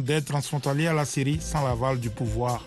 D'aide 0.00 0.24
transfrontalière 0.24 0.92
à 0.92 0.94
la 0.94 1.04
Syrie 1.04 1.38
sans 1.38 1.66
l'aval 1.66 2.00
du 2.00 2.08
pouvoir. 2.08 2.64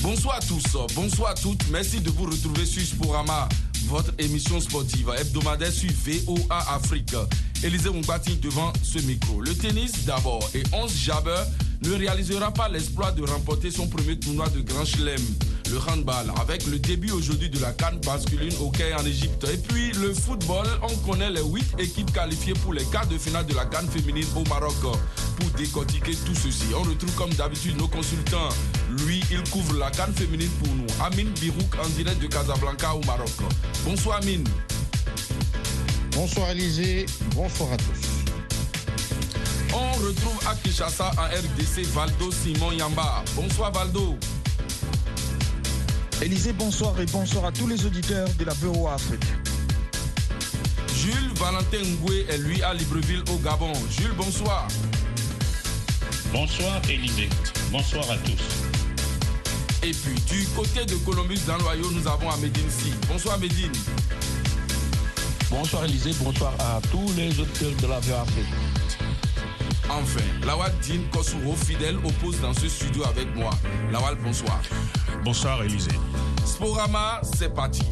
Bonsoir 0.00 0.36
à 0.36 0.40
tous, 0.40 0.76
bonsoir 0.94 1.30
à 1.30 1.34
toutes. 1.34 1.68
Merci 1.70 2.00
de 2.00 2.10
vous 2.10 2.24
retrouver 2.26 2.66
sur 2.66 2.82
Sporama, 2.82 3.48
votre 3.86 4.12
émission 4.18 4.60
sportive 4.60 5.10
hebdomadaire 5.18 5.72
sur 5.72 5.90
VOA 5.90 6.74
Afrique. 6.74 7.14
Élisée 7.64 7.90
Moumbati 7.90 8.36
devant 8.36 8.72
ce 8.82 9.00
micro. 9.00 9.40
Le 9.40 9.54
tennis 9.54 10.04
d'abord 10.04 10.48
et 10.54 10.62
11 10.72 10.96
jabeurs 10.96 11.46
ne 11.82 11.94
réalisera 11.94 12.52
pas 12.52 12.68
l'exploit 12.68 13.10
de 13.10 13.22
remporter 13.22 13.72
son 13.72 13.88
premier 13.88 14.18
tournoi 14.18 14.48
de 14.50 14.60
Grand 14.60 14.84
Chelem, 14.84 15.20
le 15.70 15.78
handball, 15.78 16.32
avec 16.40 16.66
le 16.66 16.78
début 16.78 17.12
aujourd'hui 17.12 17.48
de 17.48 17.58
la 17.60 17.72
canne 17.72 18.00
masculine 18.04 18.54
au 18.60 18.70
Caire 18.70 19.00
en 19.00 19.06
Égypte. 19.06 19.46
Et 19.52 19.56
puis 19.56 19.92
le 19.92 20.12
football, 20.12 20.66
on 20.82 20.94
connaît 21.08 21.30
les 21.30 21.42
8 21.42 21.74
équipes 21.78 22.12
qualifiées 22.12 22.54
pour 22.54 22.72
les 22.72 22.84
quarts 22.84 23.06
de 23.06 23.18
finale 23.18 23.46
de 23.46 23.54
la 23.54 23.64
canne 23.66 23.88
féminine 23.88 24.26
au 24.36 24.48
Maroc. 24.48 24.74
Pour 24.82 25.50
décortiquer 25.56 26.14
tout 26.14 26.34
ceci, 26.34 26.66
on 26.76 26.82
retrouve 26.82 27.12
comme 27.14 27.32
d'habitude 27.34 27.76
nos 27.76 27.88
consultants. 27.88 28.48
Lui, 29.06 29.22
il 29.30 29.42
couvre 29.50 29.74
la 29.78 29.90
canne 29.90 30.12
féminine 30.14 30.50
pour 30.62 30.74
nous. 30.74 30.86
Amine 31.04 31.30
Birouk 31.40 31.74
en 31.82 31.88
direct 31.90 32.20
de 32.20 32.26
Casablanca 32.26 32.94
au 32.94 33.04
Maroc. 33.04 33.30
Bonsoir 33.84 34.18
Amine. 34.18 34.44
Bonsoir 36.12 36.50
Élisée, 36.50 37.06
bonsoir 37.34 37.72
à 37.72 37.76
tous. 37.76 38.22
On 39.74 39.92
retrouve 40.04 40.38
à 40.46 40.54
Kinshasa 40.56 41.10
en 41.16 41.24
RDC 41.24 41.86
Valdo 41.94 42.30
Simon 42.30 42.72
Yamba. 42.72 43.24
Bonsoir 43.34 43.72
Valdo. 43.72 44.18
Élisée, 46.22 46.52
bonsoir 46.52 47.00
et 47.00 47.06
bonsoir 47.06 47.46
à 47.46 47.50
tous 47.50 47.66
les 47.66 47.84
auditeurs 47.84 48.28
de 48.38 48.44
la 48.44 48.52
VOA 48.54 48.94
Afrique. 48.94 49.24
Jules 50.94 51.32
Valentin 51.34 51.82
Ngoué 51.82 52.26
est 52.28 52.38
lui 52.38 52.62
à 52.62 52.72
Libreville 52.74 53.24
au 53.28 53.38
Gabon. 53.38 53.72
Jules, 53.90 54.14
bonsoir. 54.16 54.68
Bonsoir 56.32 56.80
Élisée. 56.88 57.28
Bonsoir 57.72 58.08
à 58.08 58.16
tous. 58.18 58.40
Et 59.82 59.90
puis 59.90 60.14
du 60.30 60.46
côté 60.54 60.84
de 60.86 60.94
Columbus 61.04 61.40
dans 61.44 61.56
l'Ohio, 61.58 61.90
nous 61.90 62.06
avons 62.06 62.30
Amédine 62.30 62.70
Si. 62.70 62.92
Bonsoir 63.08 63.34
Amédine. 63.34 63.72
Bonsoir 65.50 65.84
Élisée, 65.86 66.12
bonsoir 66.22 66.54
à 66.60 66.80
tous 66.92 67.12
les 67.16 67.30
auditeurs 67.40 67.74
de 67.82 67.86
la 67.88 67.98
VOA 67.98 68.20
Afrique. 68.20 68.46
Enfin, 69.90 70.46
Lawal 70.46 70.72
Din 70.86 71.00
Kosouro, 71.12 71.56
fidèle, 71.56 71.96
oppose 71.96 72.40
dans 72.40 72.54
ce 72.54 72.68
studio 72.68 73.02
avec 73.06 73.34
moi. 73.34 73.50
Lawal, 73.90 74.14
bonsoir. 74.22 74.62
Bonsoir 75.24 75.62
Élisée. 75.62 75.92
Sporama, 76.44 77.20
c'est 77.22 77.54
parti. 77.54 77.82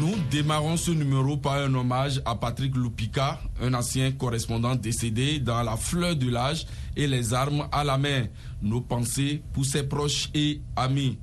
Nous 0.00 0.14
démarrons 0.30 0.78
ce 0.78 0.90
numéro 0.90 1.36
par 1.36 1.54
un 1.54 1.74
hommage 1.74 2.22
à 2.24 2.34
Patrick 2.34 2.74
Lupika, 2.76 3.40
un 3.60 3.74
ancien 3.74 4.12
correspondant 4.12 4.74
décédé 4.74 5.38
dans 5.38 5.62
la 5.62 5.76
fleur 5.76 6.16
de 6.16 6.30
l'âge 6.30 6.66
et 6.96 7.06
les 7.06 7.34
armes 7.34 7.68
à 7.70 7.84
la 7.84 7.98
main. 7.98 8.24
Nos 8.62 8.80
pensées 8.80 9.42
pour 9.52 9.66
ses 9.66 9.82
proches 9.82 10.30
et 10.34 10.62
amis. 10.76 11.18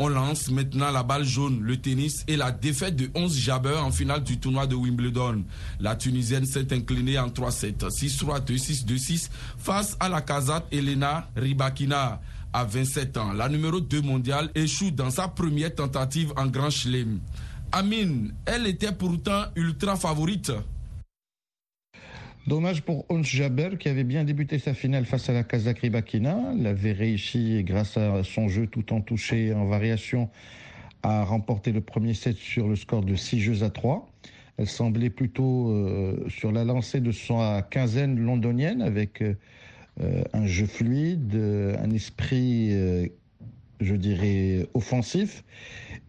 On 0.00 0.08
lance 0.08 0.48
maintenant 0.50 0.92
la 0.92 1.02
balle 1.02 1.24
jaune, 1.24 1.60
le 1.60 1.76
tennis 1.76 2.24
et 2.28 2.36
la 2.36 2.52
défaite 2.52 2.94
de 2.94 3.10
11 3.14 3.36
jabeurs 3.36 3.84
en 3.84 3.90
finale 3.90 4.22
du 4.22 4.38
tournoi 4.38 4.66
de 4.68 4.76
Wimbledon. 4.76 5.44
La 5.80 5.96
Tunisienne 5.96 6.46
s'est 6.46 6.72
inclinée 6.72 7.18
en 7.18 7.28
3-7, 7.28 7.88
6-3, 7.90 8.44
2-6, 8.44 8.86
2-6 8.86 9.28
face 9.58 9.96
à 9.98 10.08
la 10.08 10.20
Kazakh 10.20 10.64
Elena 10.70 11.28
Rybakina. 11.36 12.20
À 12.52 12.64
27 12.64 13.16
ans, 13.18 13.32
la 13.34 13.48
numéro 13.48 13.78
2 13.78 14.00
mondiale 14.00 14.50
échoue 14.54 14.90
dans 14.90 15.10
sa 15.10 15.28
première 15.28 15.74
tentative 15.74 16.32
en 16.36 16.46
Grand 16.46 16.70
Chelem. 16.70 17.20
Amine, 17.72 18.32
elle 18.46 18.66
était 18.66 18.92
pourtant 18.92 19.44
ultra 19.54 19.96
favorite. 19.96 20.52
Dommage 22.48 22.80
pour 22.80 23.04
Ons 23.10 23.24
Jaber 23.24 23.76
qui 23.78 23.90
avait 23.90 24.04
bien 24.04 24.24
débuté 24.24 24.58
sa 24.58 24.72
finale 24.72 25.04
face 25.04 25.28
à 25.28 25.34
la 25.34 25.44
Kazakh 25.44 25.80
Rybakina. 25.80 26.54
L'avait 26.56 26.92
réussi 26.92 27.62
grâce 27.62 27.98
à 27.98 28.24
son 28.24 28.48
jeu 28.48 28.66
tout 28.66 28.94
en 28.94 29.02
touché 29.02 29.52
en 29.52 29.66
variation 29.66 30.30
à 31.02 31.24
remporter 31.24 31.72
le 31.72 31.82
premier 31.82 32.14
set 32.14 32.38
sur 32.38 32.66
le 32.66 32.74
score 32.74 33.02
de 33.02 33.14
6 33.16 33.40
jeux 33.40 33.62
à 33.64 33.68
3. 33.68 34.10
Elle 34.56 34.66
semblait 34.66 35.10
plutôt 35.10 35.68
euh, 35.68 36.26
sur 36.30 36.50
la 36.50 36.64
lancée 36.64 37.00
de 37.00 37.12
sa 37.12 37.60
quinzaine 37.70 38.18
londonienne 38.18 38.80
avec 38.80 39.20
euh, 39.20 39.34
un 40.32 40.46
jeu 40.46 40.64
fluide, 40.64 41.34
un 41.34 41.90
esprit, 41.90 42.70
euh, 42.72 43.08
je 43.82 43.94
dirais, 43.94 44.66
offensif. 44.72 45.44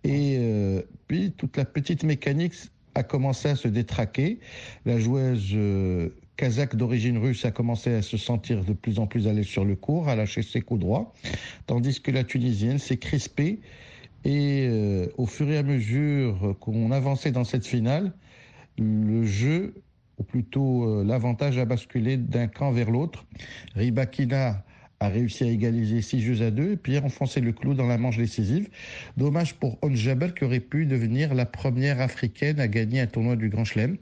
Et 0.06 0.38
euh, 0.40 0.84
puis 1.10 1.34
toute 1.34 1.58
la 1.58 1.66
petite 1.66 2.06
mécanique 2.06 2.54
a 2.96 3.04
commencé 3.04 3.50
à 3.50 3.56
se 3.56 3.68
détraquer. 3.68 4.40
La 4.86 5.00
joueuse 5.00 5.52
euh, 5.54 6.10
kazakh 6.40 6.78
d'origine 6.78 7.18
russe 7.18 7.44
a 7.44 7.52
commencé 7.52 7.94
à 7.94 8.02
se 8.02 8.16
sentir 8.16 8.64
de 8.64 8.72
plus 8.72 8.98
en 8.98 9.08
plus 9.08 9.28
à 9.28 9.44
sur 9.44 9.66
le 9.66 9.76
court, 9.76 10.08
à 10.08 10.16
lâcher 10.16 10.42
ses 10.42 10.62
coups 10.62 10.80
droits, 10.80 11.14
tandis 11.68 12.00
que 12.02 12.12
la 12.12 12.24
tunisienne 12.24 12.80
s'est 12.80 12.96
crispée. 12.96 13.60
Et 14.24 14.66
euh, 14.70 15.08
au 15.18 15.26
fur 15.26 15.50
et 15.50 15.58
à 15.58 15.64
mesure 15.64 16.56
qu'on 16.62 16.92
avançait 16.92 17.32
dans 17.32 17.44
cette 17.44 17.68
finale, 17.68 18.14
le 18.78 19.26
jeu, 19.26 19.74
ou 20.18 20.24
plutôt 20.24 20.86
euh, 20.86 21.04
l'avantage 21.04 21.58
a 21.58 21.66
basculé 21.66 22.16
d'un 22.16 22.48
camp 22.48 22.72
vers 22.72 22.90
l'autre. 22.90 23.26
Ribakina 23.76 24.64
a 25.00 25.08
réussi 25.08 25.46
à 25.46 25.48
égaliser 25.48 26.02
6 26.02 26.22
jeux 26.22 26.46
à 26.46 26.52
2 26.52 26.74
et 26.74 26.78
puis 26.78 26.98
a 26.98 27.04
enfoncé 27.04 27.40
le 27.40 27.52
clou 27.52 27.74
dans 27.74 27.88
la 27.88 27.98
manche 27.98 28.18
décisive. 28.18 28.68
Dommage 29.18 29.56
pour 29.56 29.78
Ons 29.82 29.96
Jabal 29.96 30.34
qui 30.34 30.44
aurait 30.44 30.60
pu 30.60 30.86
devenir 30.86 31.34
la 31.34 31.46
première 31.46 32.02
africaine 32.02 32.60
à 32.60 32.68
gagner 32.68 33.00
un 33.00 33.08
tournoi 33.08 33.36
du 33.36 33.50
Grand 33.50 33.64
Chelem. 33.64 33.98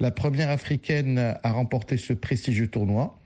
La 0.00 0.10
première 0.10 0.50
africaine 0.50 1.36
à 1.42 1.52
remporter 1.52 1.96
ce 1.96 2.12
prestigieux 2.12 2.68
tournoi. 2.68 3.18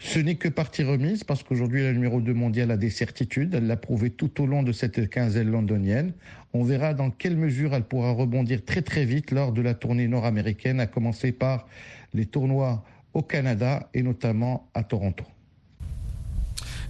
Ce 0.00 0.18
n'est 0.18 0.34
que 0.34 0.48
partie 0.48 0.82
remise 0.82 1.22
parce 1.22 1.42
qu'aujourd'hui 1.42 1.82
la 1.82 1.92
numéro 1.92 2.20
2 2.20 2.34
mondiale 2.34 2.70
a 2.72 2.76
des 2.76 2.90
certitudes. 2.90 3.54
Elle 3.54 3.68
l'a 3.68 3.76
prouvé 3.76 4.10
tout 4.10 4.42
au 4.42 4.46
long 4.46 4.62
de 4.62 4.72
cette 4.72 5.08
quinzaine 5.08 5.50
londonienne. 5.50 6.12
On 6.52 6.64
verra 6.64 6.92
dans 6.92 7.10
quelle 7.10 7.36
mesure 7.36 7.74
elle 7.74 7.84
pourra 7.84 8.10
rebondir 8.10 8.64
très 8.64 8.82
très 8.82 9.04
vite 9.04 9.30
lors 9.30 9.52
de 9.52 9.62
la 9.62 9.74
tournée 9.74 10.08
nord-américaine, 10.08 10.80
à 10.80 10.86
commencer 10.86 11.32
par 11.32 11.68
les 12.14 12.26
tournois 12.26 12.84
au 13.12 13.22
Canada 13.22 13.88
et 13.94 14.02
notamment 14.02 14.68
à 14.74 14.82
Toronto 14.82 15.24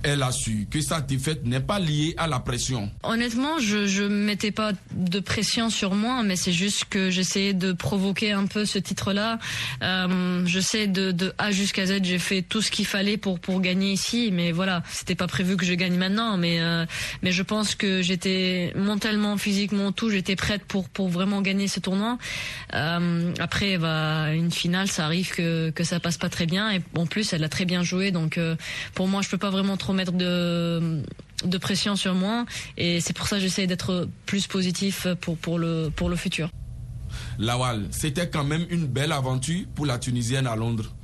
elle 0.05 0.23
a 0.23 0.31
su 0.31 0.67
que 0.71 0.81
sa 0.81 1.01
défaite 1.01 1.45
n'est 1.45 1.61
pas 1.61 1.81
liée 1.81 2.15
à 2.19 2.27
la 2.27 2.39
pression. 2.39 2.91
Honnêtement, 3.03 3.59
je 3.59 4.03
ne 4.03 4.09
mettais 4.09 4.53
pas 4.53 4.73
de 4.93 5.19
pression 5.19 5.71
sur 5.71 5.95
moi, 5.95 6.23
mais 6.23 6.37
c'est 6.37 6.53
juste 6.53 6.85
que 6.91 7.11
j'essayais 7.11 7.55
de 7.55 7.73
provoquer 7.73 8.33
un 8.33 8.47
peu 8.47 8.67
ce 8.67 8.79
titre-là. 8.79 9.39
Euh, 9.83 10.43
je 10.47 10.61
sais 10.61 10.87
de, 10.87 11.33
A 11.39 11.51
jusqu'à 11.51 11.87
Z, 11.87 12.01
j'ai 12.03 12.19
fait 12.19 12.43
tout 12.43 12.61
ce 12.61 12.71
qu'il 12.71 12.87
fallait 12.87 13.17
pour 13.17 13.41
pour 13.41 13.61
gagner 13.61 13.93
ici, 13.93 14.31
mais 14.31 14.53
voilà, 14.53 14.83
c'était 14.91 15.15
pas 15.15 15.27
prévu 15.27 15.57
que 15.57 15.65
je 15.65 15.73
gagne 15.73 15.97
maintenant, 15.97 16.37
mais 16.37 16.61
euh, 16.61 16.85
mais 17.23 17.33
je 17.33 17.43
pense 17.43 17.75
que 17.75 18.03
j'étais 18.03 18.73
mentalement, 18.77 19.39
physiquement, 19.39 19.91
tout, 19.91 20.11
j'étais 20.11 20.37
prête 20.37 20.65
pour 20.65 20.89
pour 20.91 21.09
vraiment 21.09 21.41
gagner 21.41 21.67
ce 21.67 21.81
tournoi. 21.81 22.19
Euh, 22.75 23.33
après, 23.39 23.79
bah, 23.79 24.35
une 24.35 24.51
finale, 24.51 24.89
ça 24.89 25.07
arrive 25.07 25.31
que 25.35 25.71
que 25.71 25.83
ça 25.83 25.99
passe 25.99 26.19
pas 26.19 26.29
très 26.29 26.47
bien, 26.47 26.71
et 26.71 26.83
en 26.95 27.07
plus, 27.07 27.33
elle 27.33 27.43
a 27.43 27.49
très 27.49 27.65
bien 27.65 27.83
joué, 27.83 28.11
donc 28.11 28.39
pour 28.95 29.09
moi, 29.09 29.23
je 29.23 29.31
peux 29.31 29.39
pas 29.39 29.51
vraiment 29.51 29.79
trop 29.79 29.94
mettre 29.95 30.13
de, 30.13 31.03
pression 31.61 31.97
sur 31.97 32.15
moi 32.15 32.45
et 32.77 33.01
c'est 33.01 33.13
pour 33.13 33.27
ça 33.27 33.37
que 33.37 33.43
j'essaie 33.43 33.67
d'être 33.67 34.09
plus 34.27 34.47
positif 34.47 35.07
pour, 35.21 35.37
pour, 35.37 35.59
le, 35.59 35.91
pour 35.95 36.09
le 36.09 36.17
futur. 36.17 36.51
Lawal, 37.39 37.87
c'était 37.91 38.29
quand 38.29 38.45
même 38.45 38.67
une 38.71 38.87
belle 38.87 39.13
aventure 39.13 39.65
pour 39.75 39.87
la 39.87 39.99
Tunisienne 39.99 40.47
à 40.47 40.57
Londres 40.57 40.95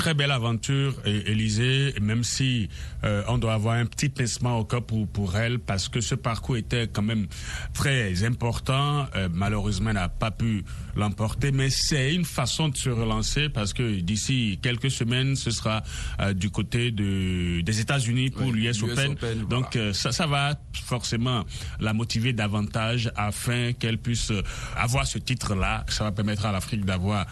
très 0.00 0.14
belle 0.14 0.30
aventure, 0.30 0.94
Élysée, 1.04 1.92
même 2.00 2.24
si 2.24 2.70
euh, 3.04 3.22
on 3.28 3.36
doit 3.36 3.52
avoir 3.52 3.74
un 3.74 3.84
petit 3.84 4.08
pincement 4.08 4.58
au 4.58 4.64
cas 4.64 4.80
pour, 4.80 5.06
pour 5.06 5.36
elle, 5.36 5.58
parce 5.58 5.90
que 5.90 6.00
ce 6.00 6.14
parcours 6.14 6.56
était 6.56 6.88
quand 6.90 7.02
même 7.02 7.26
très 7.74 8.24
important. 8.24 9.06
Euh, 9.14 9.28
malheureusement, 9.30 9.90
elle 9.90 9.96
n'a 9.96 10.08
pas 10.08 10.30
pu 10.30 10.64
l'emporter, 10.96 11.52
mais 11.52 11.68
c'est 11.68 12.14
une 12.14 12.24
façon 12.24 12.70
de 12.70 12.78
se 12.78 12.88
relancer, 12.88 13.50
parce 13.50 13.74
que 13.74 14.00
d'ici 14.00 14.58
quelques 14.62 14.90
semaines, 14.90 15.36
ce 15.36 15.50
sera 15.50 15.82
euh, 16.20 16.32
du 16.32 16.48
côté 16.48 16.92
de, 16.92 17.60
des 17.60 17.80
États-Unis 17.80 18.30
pour 18.30 18.46
oui, 18.46 18.68
l'US 18.68 18.82
Open. 18.82 19.12
Open. 19.12 19.44
Donc 19.50 19.76
voilà. 19.76 19.92
ça, 19.92 20.12
ça 20.12 20.26
va 20.26 20.58
forcément 20.72 21.44
la 21.78 21.92
motiver 21.92 22.32
davantage 22.32 23.12
afin 23.16 23.74
qu'elle 23.74 23.98
puisse 23.98 24.32
avoir 24.76 25.06
ce 25.06 25.18
titre-là. 25.18 25.84
Ça 25.88 26.04
va 26.04 26.12
permettre 26.12 26.46
à 26.46 26.52
l'Afrique 26.52 26.86
d'avoir 26.86 27.26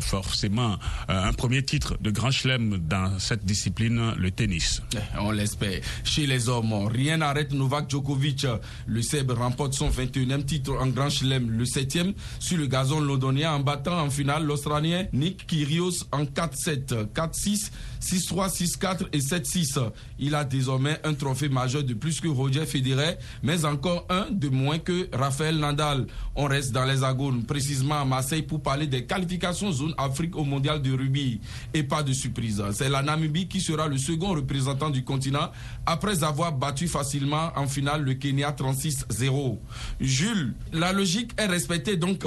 forcément 0.00 0.78
un 1.08 1.32
premier 1.34 1.62
titre 1.62 1.98
de 2.00 2.13
grand 2.14 2.30
chelem 2.30 2.78
dans 2.78 3.18
cette 3.18 3.44
discipline, 3.44 4.12
le 4.16 4.30
tennis. 4.30 4.80
Eh, 4.94 4.98
on 5.20 5.32
l'espère. 5.32 5.80
Chez 6.04 6.26
les 6.26 6.48
hommes, 6.48 6.72
rien 6.86 7.18
n'arrête 7.18 7.52
Novak 7.52 7.90
Djokovic. 7.90 8.46
Le 8.86 9.02
Serbe 9.02 9.32
remporte 9.32 9.74
son 9.74 9.90
21e 9.90 10.44
titre 10.44 10.78
en 10.80 10.86
grand 10.86 11.10
chelem, 11.10 11.50
le 11.50 11.64
7e 11.64 12.14
sur 12.38 12.56
le 12.56 12.66
gazon 12.66 13.00
londonien 13.00 13.52
en 13.52 13.60
battant 13.60 14.00
en 14.00 14.10
finale 14.10 14.44
l'Australien 14.44 15.06
Nick 15.12 15.46
Kyrgios 15.46 16.04
en 16.12 16.24
4-7, 16.24 17.08
4-6, 17.12 17.70
6-3, 18.00 18.78
6-4 18.78 19.06
et 19.12 19.18
7-6. 19.18 19.80
Il 20.20 20.34
a 20.34 20.44
désormais 20.44 21.00
un 21.04 21.14
trophée 21.14 21.48
majeur 21.48 21.82
de 21.82 21.94
plus 21.94 22.20
que 22.20 22.28
Roger 22.28 22.64
Federer, 22.64 23.16
mais 23.42 23.64
encore 23.64 24.06
un 24.08 24.28
de 24.30 24.48
moins 24.48 24.78
que 24.78 25.08
Rafael 25.12 25.58
Nadal. 25.58 26.06
On 26.36 26.44
reste 26.44 26.70
dans 26.70 26.84
les 26.84 27.02
agones, 27.02 27.42
précisément 27.44 28.00
à 28.00 28.04
Marseille, 28.04 28.42
pour 28.42 28.62
parler 28.62 28.86
des 28.86 29.04
qualifications 29.04 29.72
zone 29.72 29.94
Afrique 29.98 30.36
au 30.36 30.44
mondial 30.44 30.80
de 30.80 30.92
rugby. 30.92 31.40
Et 31.72 31.82
pas 31.82 32.03
de 32.04 32.12
surprise, 32.12 32.62
c'est 32.72 32.88
la 32.88 33.02
Namibie 33.02 33.48
qui 33.48 33.60
sera 33.60 33.88
le 33.88 33.98
second 33.98 34.34
représentant 34.34 34.90
du 34.90 35.02
continent 35.02 35.50
après 35.86 36.22
avoir 36.22 36.52
battu 36.52 36.86
facilement 36.86 37.50
en 37.56 37.66
finale 37.66 38.02
le 38.02 38.14
Kenya 38.14 38.52
36-0. 38.52 39.58
Jules, 40.00 40.54
la 40.72 40.92
logique 40.92 41.32
est 41.38 41.46
respectée 41.46 41.96
donc 41.96 42.24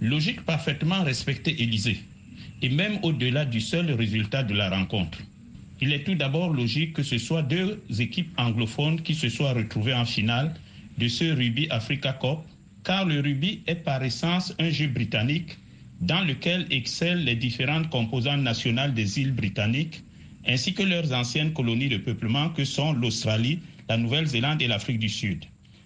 Logique 0.00 0.44
parfaitement 0.44 1.02
respectée, 1.04 1.62
Élysée, 1.62 1.98
et 2.60 2.68
même 2.68 2.98
au-delà 3.02 3.46
du 3.46 3.62
seul 3.62 3.90
résultat 3.92 4.42
de 4.42 4.52
la 4.52 4.68
rencontre. 4.68 5.18
Il 5.80 5.92
est 5.92 6.04
tout 6.04 6.14
d'abord 6.14 6.52
logique 6.52 6.92
que 6.94 7.02
ce 7.02 7.18
soit 7.18 7.42
deux 7.42 7.82
équipes 7.98 8.32
anglophones 8.38 9.00
qui 9.02 9.14
se 9.14 9.28
soient 9.28 9.52
retrouvées 9.52 9.94
en 9.94 10.04
finale 10.04 10.54
de 10.98 11.08
ce 11.08 11.24
Rugby 11.24 11.66
Africa 11.70 12.12
Cup, 12.12 12.40
car 12.84 13.04
le 13.04 13.20
rugby 13.20 13.62
est 13.66 13.76
par 13.76 14.02
essence 14.02 14.54
un 14.58 14.70
jeu 14.70 14.86
britannique 14.86 15.58
dans 16.00 16.22
lequel 16.24 16.66
excellent 16.70 17.22
les 17.24 17.36
différentes 17.36 17.88
composantes 17.90 18.42
nationales 18.42 18.94
des 18.94 19.20
îles 19.20 19.32
britanniques, 19.32 20.02
ainsi 20.46 20.74
que 20.74 20.82
leurs 20.82 21.12
anciennes 21.12 21.52
colonies 21.52 21.88
de 21.88 21.96
peuplement 21.96 22.50
que 22.50 22.64
sont 22.64 22.92
l'Australie, 22.92 23.60
la 23.88 23.96
Nouvelle-Zélande 23.96 24.62
et 24.62 24.68
l'Afrique 24.68 24.98
du 24.98 25.08
Sud. 25.08 25.44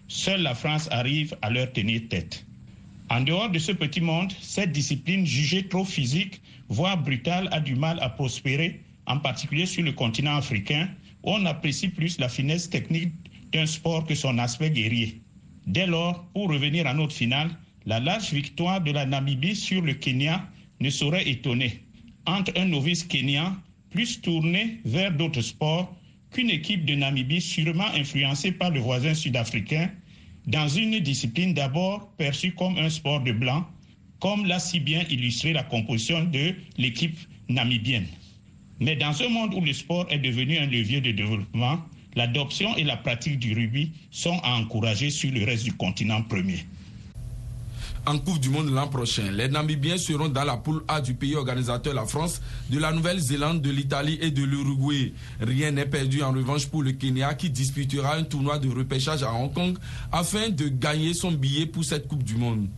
Seule 0.08 0.42
la 0.42 0.54
France 0.54 0.88
arrive 0.90 1.36
à 1.42 1.50
leur 1.50 1.72
tenir 1.72 2.02
tête. 2.08 2.44
En 3.08 3.20
dehors 3.20 3.50
de 3.50 3.58
ce 3.58 3.72
petit 3.72 4.00
monde, 4.00 4.32
cette 4.40 4.72
discipline 4.72 5.26
jugée 5.26 5.66
trop 5.66 5.84
physique, 5.84 6.40
voire 6.68 6.98
brutale, 7.02 7.48
a 7.52 7.60
du 7.60 7.74
mal 7.74 7.98
à 8.00 8.08
prospérer 8.08 8.80
en 9.06 9.18
particulier 9.18 9.66
sur 9.66 9.82
le 9.82 9.92
continent 9.92 10.36
africain, 10.36 10.88
où 11.24 11.32
on 11.32 11.46
apprécie 11.46 11.88
plus 11.88 12.18
la 12.18 12.28
finesse 12.28 12.70
technique 12.70 13.12
d'un 13.52 13.66
sport 13.66 14.06
que 14.06 14.14
son 14.14 14.38
aspect 14.38 14.70
guerrier. 14.70 15.20
Dès 15.66 15.86
lors, 15.86 16.24
pour 16.32 16.48
revenir 16.48 16.86
à 16.86 16.94
notre 16.94 17.14
finale, 17.14 17.50
la 17.86 18.00
large 18.00 18.32
victoire 18.32 18.80
de 18.80 18.90
la 18.92 19.06
Namibie 19.06 19.56
sur 19.56 19.82
le 19.82 19.94
Kenya 19.94 20.46
ne 20.80 20.90
saurait 20.90 21.28
étonner. 21.28 21.80
Entre 22.26 22.52
un 22.56 22.66
novice 22.66 23.04
kenyan 23.04 23.56
plus 23.90 24.20
tourné 24.20 24.78
vers 24.84 25.12
d'autres 25.12 25.40
sports 25.40 25.94
qu'une 26.30 26.50
équipe 26.50 26.84
de 26.84 26.94
Namibie 26.94 27.40
sûrement 27.40 27.88
influencée 27.94 28.52
par 28.52 28.70
le 28.70 28.80
voisin 28.80 29.14
sud-africain 29.14 29.90
dans 30.46 30.68
une 30.68 30.98
discipline 31.00 31.54
d'abord 31.54 32.08
perçue 32.16 32.52
comme 32.52 32.78
un 32.78 32.88
sport 32.88 33.20
de 33.20 33.32
blanc, 33.32 33.66
comme 34.20 34.46
l'a 34.46 34.58
si 34.58 34.80
bien 34.80 35.04
illustré 35.10 35.52
la 35.52 35.62
composition 35.62 36.24
de 36.24 36.54
l'équipe 36.78 37.18
namibienne. 37.48 38.06
Mais 38.80 38.96
dans 38.96 39.20
un 39.22 39.28
monde 39.28 39.54
où 39.54 39.60
le 39.60 39.72
sport 39.72 40.06
est 40.10 40.18
devenu 40.18 40.58
un 40.58 40.66
levier 40.66 41.00
de 41.00 41.10
développement, 41.10 41.80
l'adoption 42.16 42.74
et 42.76 42.84
la 42.84 42.96
pratique 42.96 43.38
du 43.38 43.54
rugby 43.54 43.92
sont 44.10 44.38
à 44.42 44.54
encourager 44.54 45.10
sur 45.10 45.30
le 45.30 45.44
reste 45.44 45.64
du 45.64 45.72
continent 45.72 46.22
premier. 46.22 46.60
En 48.06 48.18
Coupe 48.18 48.40
du 48.40 48.48
Monde 48.48 48.70
l'an 48.70 48.88
prochain, 48.88 49.30
les 49.30 49.48
Namibiens 49.48 49.98
seront 49.98 50.28
dans 50.28 50.44
la 50.44 50.56
poule 50.56 50.82
A 50.88 51.00
du 51.00 51.14
pays 51.14 51.36
organisateur, 51.36 51.92
la 51.92 52.06
France, 52.06 52.40
de 52.70 52.78
la 52.78 52.92
Nouvelle-Zélande, 52.92 53.60
de 53.60 53.70
l'Italie 53.70 54.18
et 54.22 54.30
de 54.30 54.42
l'Uruguay. 54.42 55.12
Rien 55.40 55.70
n'est 55.70 55.86
perdu 55.86 56.22
en 56.22 56.32
revanche 56.32 56.66
pour 56.66 56.82
le 56.82 56.92
Kenya 56.92 57.34
qui 57.34 57.50
disputera 57.50 58.16
un 58.16 58.24
tournoi 58.24 58.58
de 58.58 58.70
repêchage 58.70 59.22
à 59.22 59.32
Hong 59.32 59.52
Kong 59.52 59.76
afin 60.10 60.48
de 60.48 60.68
gagner 60.68 61.12
son 61.12 61.32
billet 61.32 61.66
pour 61.66 61.84
cette 61.84 62.08
Coupe 62.08 62.24
du 62.24 62.36
Monde. 62.36 62.68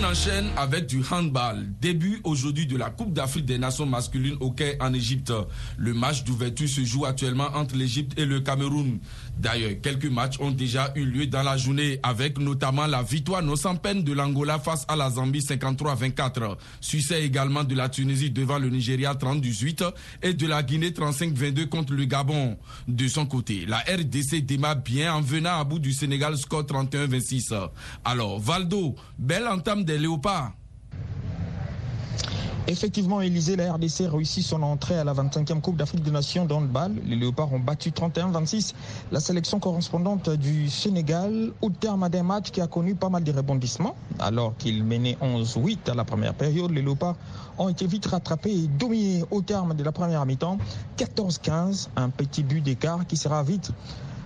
On 0.00 0.04
enchaîne 0.04 0.46
avec 0.56 0.86
du 0.86 1.02
handball. 1.10 1.66
Début 1.80 2.20
aujourd'hui 2.22 2.66
de 2.66 2.76
la 2.76 2.90
Coupe 2.90 3.12
d'Afrique 3.12 3.46
des 3.46 3.58
Nations 3.58 3.86
masculines 3.86 4.36
au 4.40 4.52
Caire 4.52 4.76
en 4.80 4.92
Égypte. 4.94 5.32
Le 5.76 5.92
match 5.94 6.24
d'ouverture 6.24 6.68
se 6.68 6.84
joue 6.84 7.04
actuellement 7.04 7.48
entre 7.54 7.74
l'Égypte 7.74 8.18
et 8.18 8.24
le 8.24 8.40
Cameroun. 8.40 9.00
D'ailleurs, 9.38 9.72
quelques 9.82 10.06
matchs 10.10 10.38
ont 10.40 10.50
déjà 10.50 10.92
eu 10.94 11.04
lieu 11.04 11.26
dans 11.26 11.42
la 11.42 11.56
journée 11.56 11.98
avec 12.02 12.38
notamment 12.38 12.86
la 12.86 13.02
victoire 13.02 13.42
non 13.42 13.56
sans 13.56 13.76
peine 13.76 14.02
de 14.04 14.12
l'Angola 14.12 14.58
face 14.58 14.84
à 14.88 14.94
la 14.94 15.10
Zambie 15.10 15.40
53-24. 15.40 16.56
Succès 16.80 17.24
également 17.24 17.64
de 17.64 17.74
la 17.74 17.88
Tunisie 17.88 18.30
devant 18.30 18.58
le 18.58 18.68
Nigeria 18.70 19.14
30-18 19.14 19.90
et 20.22 20.34
de 20.34 20.46
la 20.46 20.62
Guinée 20.62 20.90
35-22 20.90 21.68
contre 21.68 21.94
le 21.94 22.04
Gabon. 22.04 22.56
De 22.86 23.08
son 23.08 23.26
côté, 23.26 23.64
la 23.66 23.78
RDC 23.78 24.44
démarre 24.44 24.76
bien 24.76 25.14
en 25.14 25.20
venant 25.22 25.58
à 25.58 25.64
bout 25.64 25.78
du 25.80 25.92
Sénégal 25.92 26.36
score 26.36 26.62
31-26. 26.64 27.52
Alors, 28.04 28.38
Valdo, 28.38 28.94
belle 29.18 29.48
entame 29.48 29.84
Effectivement, 32.70 33.22
Élysée, 33.22 33.56
la 33.56 33.72
RDC 33.72 34.10
réussit 34.12 34.44
son 34.44 34.62
entrée 34.62 34.98
à 34.98 35.02
la 35.02 35.14
25e 35.14 35.62
Coupe 35.62 35.76
d'Afrique 35.76 36.02
des 36.02 36.10
Nations 36.10 36.44
dans 36.44 36.60
le 36.60 36.66
bal. 36.66 36.92
Les 37.06 37.16
Léopards 37.16 37.50
ont 37.54 37.58
battu 37.58 37.88
31-26 37.88 38.74
la 39.10 39.20
sélection 39.20 39.58
correspondante 39.58 40.28
du 40.28 40.68
Sénégal 40.68 41.52
au 41.62 41.70
terme 41.70 42.06
d'un 42.10 42.24
match 42.24 42.50
qui 42.50 42.60
a 42.60 42.66
connu 42.66 42.94
pas 42.94 43.08
mal 43.08 43.24
de 43.24 43.32
rebondissements. 43.32 43.96
Alors 44.18 44.54
qu'ils 44.58 44.84
menaient 44.84 45.16
11-8 45.22 45.90
à 45.90 45.94
la 45.94 46.04
première 46.04 46.34
période, 46.34 46.70
les 46.70 46.82
Léopards 46.82 47.16
ont 47.56 47.70
été 47.70 47.86
vite 47.86 48.04
rattrapés 48.04 48.52
et 48.52 48.66
dominés 48.66 49.24
au 49.30 49.40
terme 49.40 49.74
de 49.74 49.82
la 49.82 49.92
première 49.92 50.26
mi-temps. 50.26 50.58
14-15, 50.98 51.88
un 51.96 52.10
petit 52.10 52.42
but 52.42 52.60
d'écart 52.60 53.06
qui 53.06 53.16
sera 53.16 53.42
vite 53.42 53.70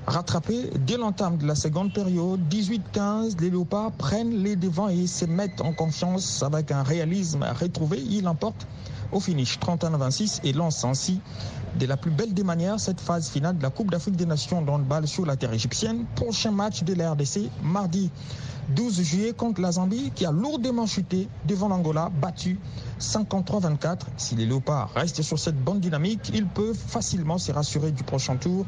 rattrapé 0.06 0.70
dès 0.86 0.96
l'entame 0.96 1.36
de 1.38 1.46
la 1.46 1.54
seconde 1.54 1.92
période. 1.92 2.40
18-15, 2.50 3.40
les 3.40 3.50
Léopards 3.50 3.92
prennent 3.92 4.42
les 4.42 4.56
devants 4.56 4.88
et 4.88 5.06
se 5.06 5.24
mettent 5.24 5.60
en 5.60 5.72
confiance 5.72 6.42
avec 6.42 6.70
un 6.70 6.82
réalisme 6.82 7.44
retrouvé. 7.58 8.00
Ils 8.00 8.22
l'emportent 8.24 8.66
au 9.12 9.20
finish 9.20 9.58
31-26 9.58 10.40
et 10.44 10.52
lancent 10.52 10.84
ainsi 10.84 11.20
de 11.78 11.86
la 11.86 11.96
plus 11.96 12.10
belle 12.10 12.34
des 12.34 12.44
manières 12.44 12.80
cette 12.80 13.00
phase 13.00 13.28
finale 13.30 13.56
de 13.58 13.62
la 13.62 13.70
Coupe 13.70 13.90
d'Afrique 13.90 14.16
des 14.16 14.26
Nations 14.26 14.62
dans 14.62 14.78
le 14.78 14.84
bal 14.84 15.06
sur 15.06 15.24
la 15.24 15.36
terre 15.36 15.52
égyptienne. 15.52 16.04
Prochain 16.16 16.50
match 16.50 16.82
de 16.82 16.94
la 16.94 17.12
RDC 17.12 17.48
mardi 17.62 18.10
12 18.70 19.02
juillet 19.02 19.32
contre 19.32 19.60
la 19.60 19.72
Zambie 19.72 20.12
qui 20.14 20.24
a 20.24 20.32
lourdement 20.32 20.86
chuté 20.86 21.28
devant 21.46 21.68
l'Angola, 21.68 22.10
battu 22.20 22.58
53-24. 23.00 24.00
Si 24.16 24.34
les 24.34 24.46
Léopards 24.46 24.90
restent 24.94 25.22
sur 25.22 25.38
cette 25.38 25.62
bonne 25.62 25.80
dynamique, 25.80 26.30
ils 26.34 26.46
peuvent 26.46 26.76
facilement 26.76 27.38
se 27.38 27.52
rassurer 27.52 27.92
du 27.92 28.02
prochain 28.04 28.36
tour 28.36 28.64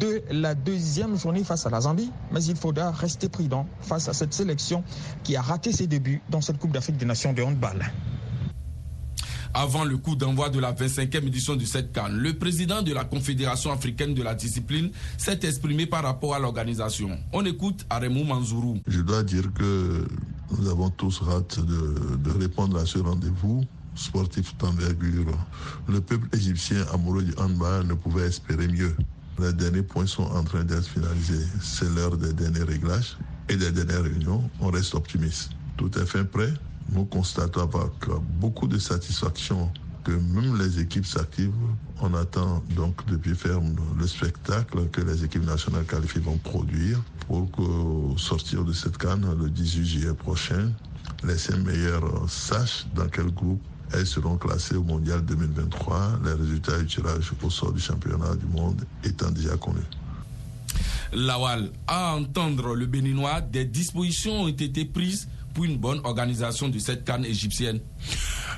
de 0.00 0.22
la 0.30 0.54
deuxième 0.54 1.16
journée 1.16 1.44
face 1.44 1.66
à 1.66 1.70
la 1.70 1.80
Zambie. 1.80 2.12
Mais 2.32 2.44
il 2.44 2.56
faudra 2.56 2.90
rester 2.90 3.28
prudent 3.28 3.66
face 3.80 4.08
à 4.08 4.12
cette 4.12 4.34
sélection 4.34 4.84
qui 5.24 5.36
a 5.36 5.42
raté 5.42 5.72
ses 5.72 5.86
débuts 5.86 6.22
dans 6.30 6.40
cette 6.40 6.58
Coupe 6.58 6.72
d'Afrique 6.72 6.96
des 6.96 7.06
Nations 7.06 7.32
de 7.32 7.42
handball 7.42 7.90
avant 9.54 9.84
le 9.84 9.96
coup 9.96 10.16
d'envoi 10.16 10.50
de 10.50 10.58
la 10.58 10.72
25e 10.72 11.26
édition 11.26 11.56
de 11.56 11.64
cette 11.64 11.92
CAN. 11.92 12.08
Le 12.10 12.34
président 12.34 12.82
de 12.82 12.92
la 12.92 13.04
Confédération 13.04 13.72
africaine 13.72 14.14
de 14.14 14.22
la 14.22 14.34
discipline 14.34 14.90
s'est 15.16 15.40
exprimé 15.42 15.86
par 15.86 16.02
rapport 16.02 16.34
à 16.34 16.38
l'organisation. 16.38 17.18
On 17.32 17.44
écoute 17.44 17.84
Aremou 17.90 18.24
Manzourou. 18.24 18.78
Je 18.86 19.00
dois 19.00 19.22
dire 19.22 19.52
que 19.54 20.06
nous 20.58 20.68
avons 20.68 20.90
tous 20.90 21.20
hâte 21.30 21.60
de, 21.60 22.16
de 22.16 22.30
répondre 22.38 22.78
à 22.78 22.86
ce 22.86 22.98
rendez-vous 22.98 23.64
sportif 23.94 24.56
d'envergure. 24.58 25.36
Le 25.88 26.00
peuple 26.00 26.28
égyptien 26.34 26.84
amoureux 26.92 27.24
du 27.24 27.34
handball 27.36 27.86
ne 27.86 27.94
pouvait 27.94 28.26
espérer 28.26 28.68
mieux. 28.68 28.94
Les 29.40 29.52
derniers 29.52 29.82
points 29.82 30.06
sont 30.06 30.22
en 30.24 30.42
train 30.44 30.64
d'être 30.64 30.86
finalisés. 30.88 31.46
C'est 31.60 31.88
l'heure 31.94 32.16
des 32.16 32.32
derniers 32.32 32.62
réglages 32.62 33.16
et 33.48 33.56
des 33.56 33.70
dernières 33.70 34.02
réunions. 34.02 34.48
On 34.60 34.68
reste 34.68 34.94
optimiste. 34.94 35.50
Tout 35.76 35.90
est 35.98 36.06
fin 36.06 36.24
prêt 36.24 36.52
nous 36.90 37.04
constatons 37.04 37.62
avec 37.62 38.20
beaucoup 38.40 38.66
de 38.66 38.78
satisfaction 38.78 39.70
que 40.04 40.12
même 40.12 40.58
les 40.58 40.80
équipes 40.80 41.06
s'activent. 41.06 41.52
On 42.00 42.14
attend 42.14 42.62
donc 42.74 43.04
depuis 43.06 43.34
ferme 43.34 43.74
le 43.98 44.06
spectacle 44.06 44.88
que 44.88 45.00
les 45.00 45.24
équipes 45.24 45.44
nationales 45.44 45.84
qualifiées 45.84 46.20
vont 46.20 46.38
produire 46.38 47.02
pour 47.26 47.50
que, 47.50 48.18
sortir 48.18 48.64
de 48.64 48.72
cette 48.72 48.96
canne 48.96 49.26
le 49.38 49.50
18 49.50 49.84
juillet 49.84 50.14
prochain, 50.14 50.72
les 51.24 51.36
cinq 51.36 51.58
meilleurs 51.58 52.28
sachent 52.28 52.86
dans 52.94 53.08
quel 53.08 53.26
groupe 53.32 53.60
elles 53.92 54.06
seront 54.06 54.36
classées 54.36 54.76
au 54.76 54.82
Mondial 54.82 55.24
2023, 55.24 56.20
les 56.24 56.32
résultats 56.32 56.78
du 56.78 56.86
tirage 56.86 57.32
au 57.42 57.50
sort 57.50 57.72
du 57.72 57.80
championnat 57.80 58.34
du 58.36 58.46
monde 58.46 58.84
étant 59.04 59.30
déjà 59.30 59.56
connus. 59.56 59.80
Lawal, 61.12 61.70
à 61.86 62.14
entendre 62.14 62.74
le 62.74 62.86
Béninois, 62.86 63.40
des 63.40 63.64
dispositions 63.64 64.42
ont 64.42 64.48
été 64.48 64.84
prises 64.84 65.28
une 65.64 65.76
bonne 65.76 66.00
organisation 66.04 66.68
de 66.68 66.78
cette 66.78 67.04
canne 67.04 67.24
égyptienne. 67.24 67.80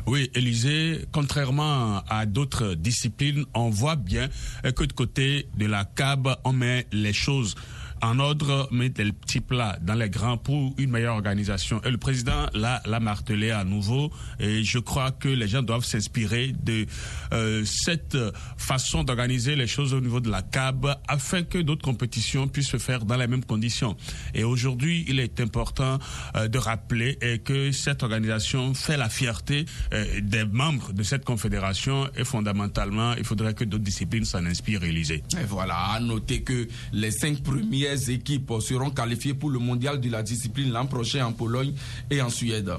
Oui, 0.06 0.30
Élisée, 0.34 1.04
contrairement 1.12 2.02
à 2.08 2.26
d'autres 2.26 2.74
disciplines, 2.74 3.44
on 3.54 3.70
voit 3.70 3.96
bien 3.96 4.28
que 4.62 4.84
de 4.84 4.92
côté 4.92 5.48
de 5.56 5.66
la 5.66 5.84
CAB, 5.84 6.36
on 6.44 6.52
met 6.52 6.86
les 6.92 7.12
choses 7.12 7.54
en 8.02 8.18
ordre, 8.18 8.68
mettre 8.70 9.02
les 9.02 9.12
petits 9.12 9.40
plats 9.40 9.78
dans 9.80 9.94
les 9.94 10.10
grands 10.10 10.36
pour 10.36 10.74
une 10.78 10.90
meilleure 10.90 11.14
organisation. 11.14 11.80
Et 11.84 11.90
le 11.90 11.98
président 11.98 12.46
l'a, 12.54 12.80
martelé 13.00 13.50
à 13.50 13.64
nouveau. 13.64 14.10
Et 14.38 14.62
je 14.64 14.78
crois 14.78 15.10
que 15.10 15.28
les 15.28 15.48
gens 15.48 15.62
doivent 15.62 15.84
s'inspirer 15.84 16.52
de 16.62 16.86
euh, 17.32 17.64
cette 17.64 18.16
façon 18.56 19.04
d'organiser 19.04 19.56
les 19.56 19.66
choses 19.66 19.94
au 19.94 20.00
niveau 20.00 20.20
de 20.20 20.30
la 20.30 20.42
CAB 20.42 20.94
afin 21.08 21.42
que 21.42 21.58
d'autres 21.58 21.84
compétitions 21.84 22.48
puissent 22.48 22.70
se 22.70 22.78
faire 22.78 23.04
dans 23.04 23.16
les 23.16 23.26
mêmes 23.26 23.44
conditions. 23.44 23.96
Et 24.34 24.44
aujourd'hui, 24.44 25.04
il 25.08 25.20
est 25.20 25.40
important 25.40 25.98
euh, 26.36 26.48
de 26.48 26.58
rappeler 26.58 27.18
que 27.44 27.72
cette 27.72 28.02
organisation 28.02 28.74
fait 28.74 28.96
la 28.96 29.08
fierté 29.08 29.64
euh, 29.92 30.20
des 30.20 30.44
membres 30.44 30.92
de 30.92 31.02
cette 31.02 31.24
confédération 31.24 32.08
et 32.16 32.24
fondamentalement, 32.24 33.14
il 33.16 33.24
faudrait 33.24 33.54
que 33.54 33.64
d'autres 33.64 33.84
disciplines 33.84 34.24
s'en 34.24 34.44
inspirent, 34.46 34.84
Élysée. 34.84 35.22
Et 35.40 35.44
voilà, 35.44 35.76
à 35.76 36.00
noter 36.00 36.42
que 36.42 36.68
les 36.92 37.10
cinq 37.10 37.42
premières 37.42 37.89
équipes 37.96 38.52
seront 38.60 38.90
qualifiées 38.90 39.34
pour 39.34 39.50
le 39.50 39.58
mondial 39.58 40.00
de 40.00 40.10
la 40.10 40.22
discipline 40.22 40.72
l'an 40.72 40.86
prochain 40.86 41.26
en 41.26 41.32
Pologne 41.32 41.72
et 42.10 42.20
en 42.22 42.30
Suède. 42.30 42.72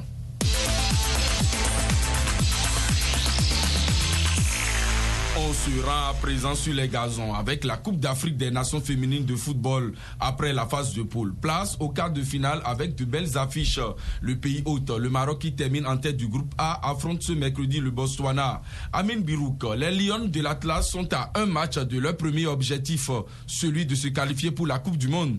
Sera 5.51 6.13
présent 6.21 6.55
sur 6.55 6.73
les 6.73 6.87
gazons 6.87 7.33
avec 7.33 7.65
la 7.65 7.75
Coupe 7.75 7.99
d'Afrique 7.99 8.37
des 8.37 8.51
Nations 8.51 8.79
féminines 8.79 9.25
de 9.25 9.35
football 9.35 9.93
après 10.17 10.53
la 10.53 10.65
phase 10.65 10.93
de 10.93 11.03
poule. 11.03 11.35
Place 11.35 11.75
au 11.81 11.89
quart 11.89 12.09
de 12.09 12.21
finale 12.21 12.61
avec 12.63 12.95
de 12.95 13.03
belles 13.03 13.37
affiches. 13.37 13.81
Le 14.21 14.37
pays 14.37 14.63
hôte, 14.65 14.89
le 14.89 15.09
Maroc 15.09 15.39
qui 15.39 15.53
termine 15.53 15.85
en 15.85 15.97
tête 15.97 16.15
du 16.15 16.29
groupe 16.29 16.55
A, 16.57 16.89
affronte 16.89 17.21
ce 17.21 17.33
mercredi 17.33 17.81
le 17.81 17.91
Botswana. 17.91 18.61
Amin 18.93 19.17
Birouk, 19.17 19.63
les 19.75 19.91
Lions 19.91 20.25
de 20.25 20.41
l'Atlas 20.41 20.89
sont 20.89 21.13
à 21.13 21.31
un 21.35 21.47
match 21.47 21.77
de 21.77 21.99
leur 21.99 22.15
premier 22.15 22.47
objectif, 22.47 23.11
celui 23.45 23.85
de 23.85 23.93
se 23.93 24.07
qualifier 24.07 24.51
pour 24.51 24.67
la 24.67 24.79
Coupe 24.79 24.97
du 24.97 25.09
Monde. 25.09 25.37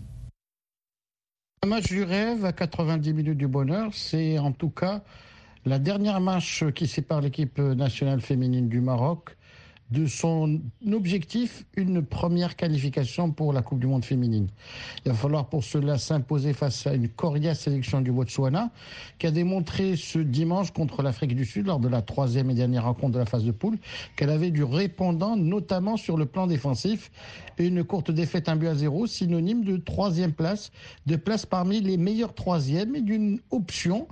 Un 1.63 1.69
match 1.69 1.87
du 1.87 2.03
rêve 2.03 2.45
à 2.45 2.53
90 2.53 3.15
minutes 3.15 3.39
du 3.39 3.49
bonheur, 3.49 3.89
c'est 3.95 4.39
en 4.39 4.53
tout 4.53 4.71
cas 4.71 5.03
la 5.65 5.79
dernière 5.79 6.21
match 6.21 6.65
qui 6.75 6.87
sépare 6.87 7.23
l'équipe 7.23 7.59
nationale 7.59 8.21
féminine 8.21 8.69
du 8.69 8.83
Maroc 8.83 9.37
de 9.93 10.07
son 10.07 10.61
objectif 10.91 11.67
une 11.77 12.03
première 12.03 12.57
qualification 12.57 13.31
pour 13.31 13.53
la 13.53 13.61
Coupe 13.61 13.79
du 13.79 13.87
Monde 13.87 14.05
féminine. 14.05 14.49
Il 15.05 15.13
va 15.13 15.15
falloir 15.17 15.49
pour 15.49 15.63
cela 15.63 15.99
s'imposer 15.99 16.55
face 16.55 16.87
à 16.87 16.95
une 16.95 17.09
coriace 17.09 17.61
sélection 17.61 18.01
du 18.01 18.11
Botswana 18.11 18.71
qui 19.19 19.27
a 19.27 19.31
démontré 19.31 19.97
ce 19.97 20.19
dimanche 20.19 20.71
contre 20.73 21.03
l'Afrique 21.03 21.37
du 21.37 21.45
Sud 21.45 21.67
lors 21.67 21.79
de 21.79 21.89
la 21.89 22.01
troisième 22.01 22.51
et 22.51 22.55
dernière 22.55 22.85
rencontre 22.85 23.13
de 23.13 23.19
la 23.19 23.27
phase 23.27 23.45
de 23.45 23.53
poule 23.53 23.79
qu'elle 24.17 24.31
avait 24.31 24.51
du 24.51 24.65
répondant 24.65 25.37
notamment 25.37 25.99
sur 25.99 26.17
le 26.17 26.25
plan 26.25 26.47
défensif 26.47 27.11
et 27.59 27.67
une 27.67 27.85
courte 27.85 28.11
défaite 28.11 28.49
un 28.49 28.57
but 28.57 28.69
à 28.69 28.75
zéro 28.75 29.07
synonyme 29.07 29.63
de 29.63 29.77
troisième 29.77 30.33
place, 30.33 30.73
de 31.07 31.17
place 31.17 31.45
parmi 31.45 31.81
les 31.83 31.99
meilleurs 31.99 32.35
troisièmes 32.35 32.97
et 32.97 33.03
d'une 33.03 33.41
option 33.51 34.09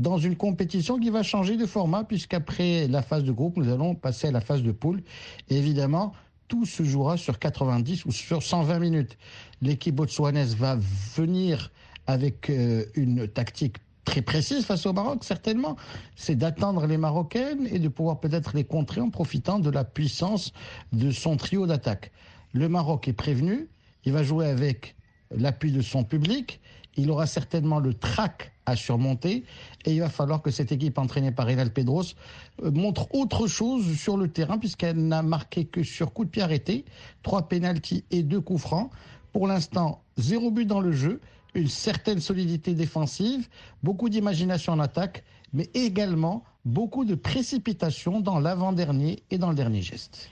dans 0.00 0.18
une 0.18 0.36
compétition 0.36 0.98
qui 0.98 1.10
va 1.10 1.22
changer 1.22 1.56
de 1.56 1.66
format, 1.66 2.04
puisqu'après 2.04 2.88
la 2.88 3.02
phase 3.02 3.24
de 3.24 3.32
groupe, 3.32 3.56
nous 3.56 3.72
allons 3.72 3.94
passer 3.94 4.28
à 4.28 4.32
la 4.32 4.40
phase 4.40 4.62
de 4.62 4.72
poule. 4.72 5.02
Et 5.48 5.56
évidemment, 5.56 6.12
tout 6.48 6.66
se 6.66 6.82
jouera 6.82 7.16
sur 7.16 7.38
90 7.38 8.04
ou 8.04 8.12
sur 8.12 8.42
120 8.42 8.78
minutes. 8.78 9.16
L'équipe 9.62 9.94
botswanaise 9.94 10.56
va 10.56 10.76
venir 11.16 11.70
avec 12.06 12.50
euh, 12.50 12.84
une 12.94 13.28
tactique 13.28 13.76
très 14.04 14.20
précise 14.20 14.64
face 14.66 14.84
au 14.86 14.92
Maroc, 14.92 15.24
certainement. 15.24 15.76
C'est 16.16 16.36
d'attendre 16.36 16.86
les 16.86 16.98
Marocaines 16.98 17.66
et 17.70 17.78
de 17.78 17.88
pouvoir 17.88 18.20
peut-être 18.20 18.54
les 18.54 18.64
contrer 18.64 19.00
en 19.00 19.10
profitant 19.10 19.58
de 19.58 19.70
la 19.70 19.84
puissance 19.84 20.52
de 20.92 21.10
son 21.10 21.36
trio 21.36 21.66
d'attaque. 21.66 22.12
Le 22.52 22.68
Maroc 22.68 23.08
est 23.08 23.14
prévenu, 23.14 23.68
il 24.04 24.12
va 24.12 24.22
jouer 24.22 24.46
avec 24.46 24.96
l'appui 25.34 25.72
de 25.72 25.80
son 25.80 26.04
public, 26.04 26.60
il 26.96 27.10
aura 27.10 27.26
certainement 27.26 27.80
le 27.80 27.94
trac 27.94 28.52
à 28.66 28.76
surmonter 28.76 29.44
et 29.84 29.92
il 29.92 30.00
va 30.00 30.08
falloir 30.08 30.42
que 30.42 30.50
cette 30.50 30.72
équipe 30.72 30.98
entraînée 30.98 31.32
par 31.32 31.46
Renal 31.46 31.72
Pedros 31.72 32.14
euh, 32.62 32.70
montre 32.70 33.14
autre 33.14 33.46
chose 33.46 33.96
sur 33.96 34.16
le 34.16 34.28
terrain 34.28 34.58
puisqu'elle 34.58 34.96
n'a 34.96 35.22
marqué 35.22 35.64
que 35.64 35.82
sur 35.82 36.12
coup 36.12 36.24
de 36.24 36.30
pied 36.30 36.42
arrêté, 36.42 36.84
trois 37.22 37.48
pénalties 37.48 38.04
et 38.10 38.22
deux 38.22 38.40
coups 38.40 38.62
francs. 38.62 38.90
Pour 39.32 39.46
l'instant, 39.46 40.02
zéro 40.16 40.50
but 40.50 40.64
dans 40.64 40.80
le 40.80 40.92
jeu, 40.92 41.20
une 41.54 41.68
certaine 41.68 42.20
solidité 42.20 42.74
défensive, 42.74 43.48
beaucoup 43.82 44.08
d'imagination 44.08 44.72
en 44.72 44.80
attaque, 44.80 45.24
mais 45.52 45.70
également 45.74 46.44
beaucoup 46.64 47.04
de 47.04 47.14
précipitation 47.14 48.20
dans 48.20 48.40
l'avant-dernier 48.40 49.22
et 49.30 49.38
dans 49.38 49.50
le 49.50 49.54
dernier 49.54 49.82
geste 49.82 50.30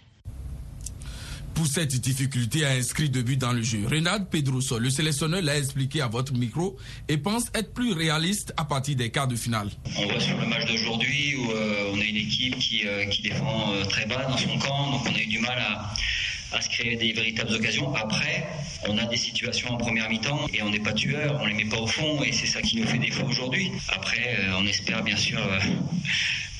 pour 1.54 1.66
cette 1.66 1.94
difficulté 2.00 2.64
à 2.64 2.70
inscrire 2.70 3.10
de 3.10 3.22
but 3.22 3.36
dans 3.36 3.52
le 3.52 3.62
jeu. 3.62 3.86
Renald 3.90 4.28
Pedroso, 4.28 4.78
le 4.78 4.90
sélectionneur, 4.90 5.42
l'a 5.42 5.58
expliqué 5.58 6.00
à 6.00 6.06
votre 6.06 6.32
micro 6.32 6.76
et 7.08 7.16
pense 7.16 7.44
être 7.54 7.72
plus 7.72 7.92
réaliste 7.92 8.52
à 8.56 8.64
partir 8.64 8.96
des 8.96 9.10
quarts 9.10 9.28
de 9.28 9.36
finale. 9.36 9.70
On 9.96 10.06
voit 10.06 10.20
sur 10.20 10.38
le 10.38 10.46
match 10.46 10.66
d'aujourd'hui 10.66 11.36
où 11.36 11.50
euh, 11.50 11.92
on 11.92 12.00
a 12.00 12.04
une 12.04 12.16
équipe 12.16 12.58
qui, 12.58 12.86
euh, 12.86 13.04
défend 13.22 13.72
euh, 13.72 13.84
très 13.84 14.06
bas 14.06 14.24
dans 14.24 14.36
son 14.36 14.58
camp, 14.58 14.90
donc 14.92 15.02
on 15.06 15.14
a 15.14 15.20
eu 15.20 15.26
du 15.26 15.38
mal 15.38 15.58
à, 15.58 15.94
à 16.56 16.60
se 16.60 16.68
créer 16.68 16.96
des 16.96 17.12
véritables 17.12 17.52
occasions. 17.52 17.94
Après, 17.94 18.46
on 18.88 18.98
a 18.98 19.04
des 19.04 19.16
situations 19.16 19.70
en 19.70 19.76
première 19.76 20.08
mi-temps 20.08 20.46
et 20.52 20.62
on 20.62 20.70
n'est 20.70 20.80
pas 20.80 20.92
tueur, 20.92 21.38
on 21.40 21.46
les 21.46 21.54
met 21.54 21.66
pas 21.66 21.78
au 21.78 21.86
fond 21.86 22.22
et 22.22 22.32
c'est 22.32 22.46
ça 22.46 22.62
qui 22.62 22.76
nous 22.76 22.86
fait 22.86 22.98
défaut 22.98 23.26
aujourd'hui. 23.26 23.70
Après, 23.88 24.38
on 24.56 24.66
espère 24.66 25.02
bien 25.02 25.16
sûr 25.16 25.38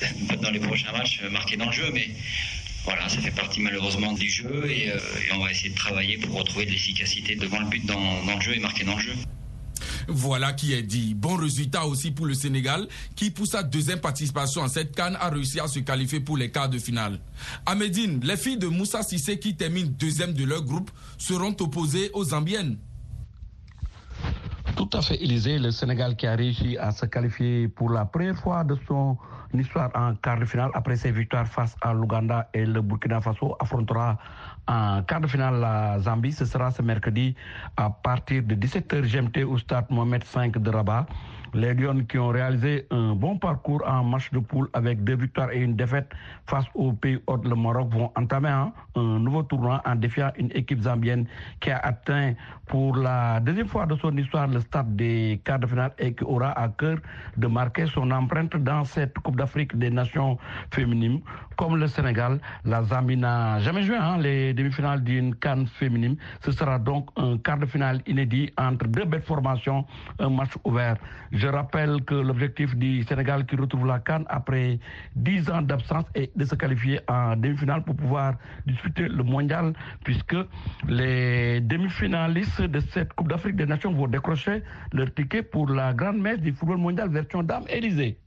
dans 0.41 0.51
les 0.51 0.59
prochains 0.59 0.91
matchs 0.91 1.21
marquer 1.31 1.57
dans 1.57 1.67
le 1.67 1.71
jeu, 1.71 1.89
mais 1.93 2.09
voilà, 2.83 3.07
ça 3.07 3.21
fait 3.21 3.31
partie 3.31 3.61
malheureusement 3.61 4.11
du 4.13 4.29
jeu 4.29 4.49
euh, 4.49 4.67
et, 4.67 4.91
on 5.33 5.39
va 5.39 5.51
essayer 5.51 5.69
de 5.69 5.75
travailler 5.75 6.17
pour 6.17 6.35
retrouver 6.35 6.65
de 6.65 6.71
l'efficacité 6.71 7.35
devant 7.35 7.59
le 7.59 7.67
but 7.67 7.85
dans, 7.85 7.95
le 8.25 8.41
jeu 8.41 8.55
et 8.55 8.59
marquer 8.59 8.83
dans 8.83 8.95
le 8.95 9.01
jeu. 9.01 9.13
Voilà 10.09 10.51
qui 10.51 10.73
est 10.73 10.83
dit. 10.83 11.13
Bon 11.13 11.35
résultat 11.37 11.85
aussi 11.85 12.11
pour 12.11 12.25
le 12.25 12.33
Sénégal 12.33 12.87
qui, 13.15 13.31
pour 13.31 13.47
sa 13.47 13.63
deuxième 13.63 14.01
participation 14.01 14.61
en 14.61 14.67
cette 14.67 14.93
canne, 14.95 15.17
a 15.19 15.29
réussi 15.29 15.61
à 15.61 15.67
se 15.67 15.79
qualifier 15.79 16.19
pour 16.19 16.35
les 16.35 16.51
quarts 16.51 16.69
de 16.69 16.77
finale. 16.77 17.19
À 17.65 17.73
Médine, 17.75 18.19
les 18.21 18.35
filles 18.35 18.57
de 18.57 18.67
Moussa 18.67 19.01
Sissé 19.01 19.39
qui 19.39 19.55
terminent 19.55 19.91
deuxième 19.97 20.33
de 20.33 20.43
leur 20.43 20.63
groupe 20.63 20.91
seront 21.17 21.55
opposées 21.61 22.09
aux 22.13 22.25
Zambiennes. 22.25 22.77
Tout 24.75 24.89
à 24.93 25.01
fait, 25.01 25.21
Élysée, 25.21 25.59
le 25.59 25.69
Sénégal 25.69 26.15
qui 26.15 26.25
a 26.25 26.35
réussi 26.35 26.77
à 26.77 26.91
se 26.91 27.05
qualifier 27.05 27.67
pour 27.67 27.91
la 27.91 28.05
première 28.05 28.35
fois 28.35 28.63
de 28.63 28.75
son 28.87 29.17
histoire 29.53 29.91
en 29.93 30.15
quart 30.15 30.39
de 30.39 30.45
finale 30.45 30.71
après 30.73 30.95
ses 30.95 31.11
victoires 31.11 31.45
face 31.45 31.75
à 31.81 31.93
l'Ouganda 31.93 32.49
et 32.55 32.65
le 32.65 32.81
Burkina 32.81 33.21
Faso 33.21 33.55
affrontera 33.59 34.17
en 34.67 35.03
quart 35.03 35.21
de 35.21 35.27
finale 35.27 35.59
la 35.59 35.99
Zambie. 35.99 36.31
Ce 36.31 36.45
sera 36.45 36.71
ce 36.71 36.81
mercredi 36.81 37.35
à 37.77 37.91
partir 37.91 38.41
de 38.43 38.55
17h 38.55 39.03
GMT 39.03 39.43
au 39.43 39.59
stade 39.59 39.85
Mohamed 39.91 40.23
V 40.23 40.49
de 40.55 40.69
Rabat. 40.71 41.05
Les 41.53 41.75
Lions 41.75 42.03
qui 42.05 42.17
ont 42.17 42.29
réalisé 42.29 42.87
un 42.89 43.13
bon 43.13 43.37
parcours 43.37 43.83
en 43.85 44.03
match 44.03 44.31
de 44.31 44.39
poule 44.39 44.69
avec 44.73 45.03
deux 45.03 45.15
victoires 45.15 45.51
et 45.51 45.59
une 45.59 45.75
défaite 45.75 46.11
face 46.47 46.65
au 46.73 46.93
pays 46.93 47.19
hôte, 47.27 47.47
le 47.47 47.55
Maroc, 47.55 47.89
vont 47.93 48.11
entamer 48.15 48.49
un, 48.49 48.73
nouveau 48.95 49.43
tournoi 49.43 49.79
en 49.85 49.95
défiant 49.95 50.31
une 50.37 50.49
équipe 50.55 50.81
zambienne 50.81 51.27
qui 51.59 51.69
a 51.69 51.77
atteint 51.77 52.33
pour 52.65 52.95
la 52.95 53.39
deuxième 53.39 53.67
fois 53.67 53.85
de 53.85 53.95
son 53.97 54.17
histoire 54.17 54.47
le 54.47 54.61
stade 54.61 54.95
des 54.95 55.41
quarts 55.43 55.59
de 55.59 55.67
finale 55.67 55.91
et 55.99 56.13
qui 56.13 56.23
aura 56.23 56.51
à 56.59 56.69
cœur 56.69 56.97
de 57.37 57.47
marquer 57.47 57.85
son 57.85 58.09
empreinte 58.09 58.55
dans 58.57 58.83
cette 58.83 59.13
Coupe 59.19 59.35
d'Afrique 59.35 59.77
des 59.77 59.91
Nations 59.91 60.39
féminines. 60.71 61.21
Comme 61.55 61.77
le 61.77 61.85
Sénégal, 61.85 62.39
la 62.65 62.81
Zambie 62.81 63.15
n'a 63.17 63.59
jamais 63.59 63.83
joué 63.83 63.95
hein, 63.95 64.17
les 64.17 64.55
demi-finales 64.55 65.03
d'une 65.03 65.35
canne 65.35 65.67
féminine. 65.67 66.17
Ce 66.43 66.51
sera 66.51 66.79
donc 66.79 67.09
un 67.15 67.37
quart 67.37 67.59
de 67.59 67.67
finale 67.67 68.01
inédit 68.07 68.51
entre 68.57 68.87
deux 68.87 69.05
belles 69.05 69.21
formations, 69.21 69.85
un 70.17 70.29
match 70.29 70.51
ouvert. 70.63 70.97
Rappelle 71.47 72.03
que 72.05 72.15
l'objectif 72.15 72.75
du 72.75 73.03
Sénégal 73.03 73.45
qui 73.45 73.55
retrouve 73.55 73.85
la 73.85 73.99
Cannes 73.99 74.25
après 74.27 74.79
10 75.15 75.49
ans 75.49 75.61
d'absence 75.61 76.05
est 76.15 76.31
de 76.37 76.45
se 76.45 76.55
qualifier 76.55 76.99
en 77.07 77.35
demi-finale 77.35 77.83
pour 77.83 77.95
pouvoir 77.95 78.35
disputer 78.65 79.07
le 79.07 79.23
mondial, 79.23 79.73
puisque 80.03 80.35
les 80.87 81.61
demi-finalistes 81.61 82.61
de 82.61 82.79
cette 82.79 83.13
Coupe 83.13 83.29
d'Afrique 83.29 83.55
des 83.55 83.65
Nations 83.65 83.93
vont 83.93 84.07
décrocher 84.07 84.63
leur 84.91 85.13
ticket 85.13 85.43
pour 85.43 85.67
la 85.69 85.93
grande 85.93 86.19
messe 86.19 86.39
du 86.39 86.53
football 86.53 86.77
mondial 86.77 87.09
version 87.09 87.43
dame 87.43 87.63
Élysée. 87.69 88.17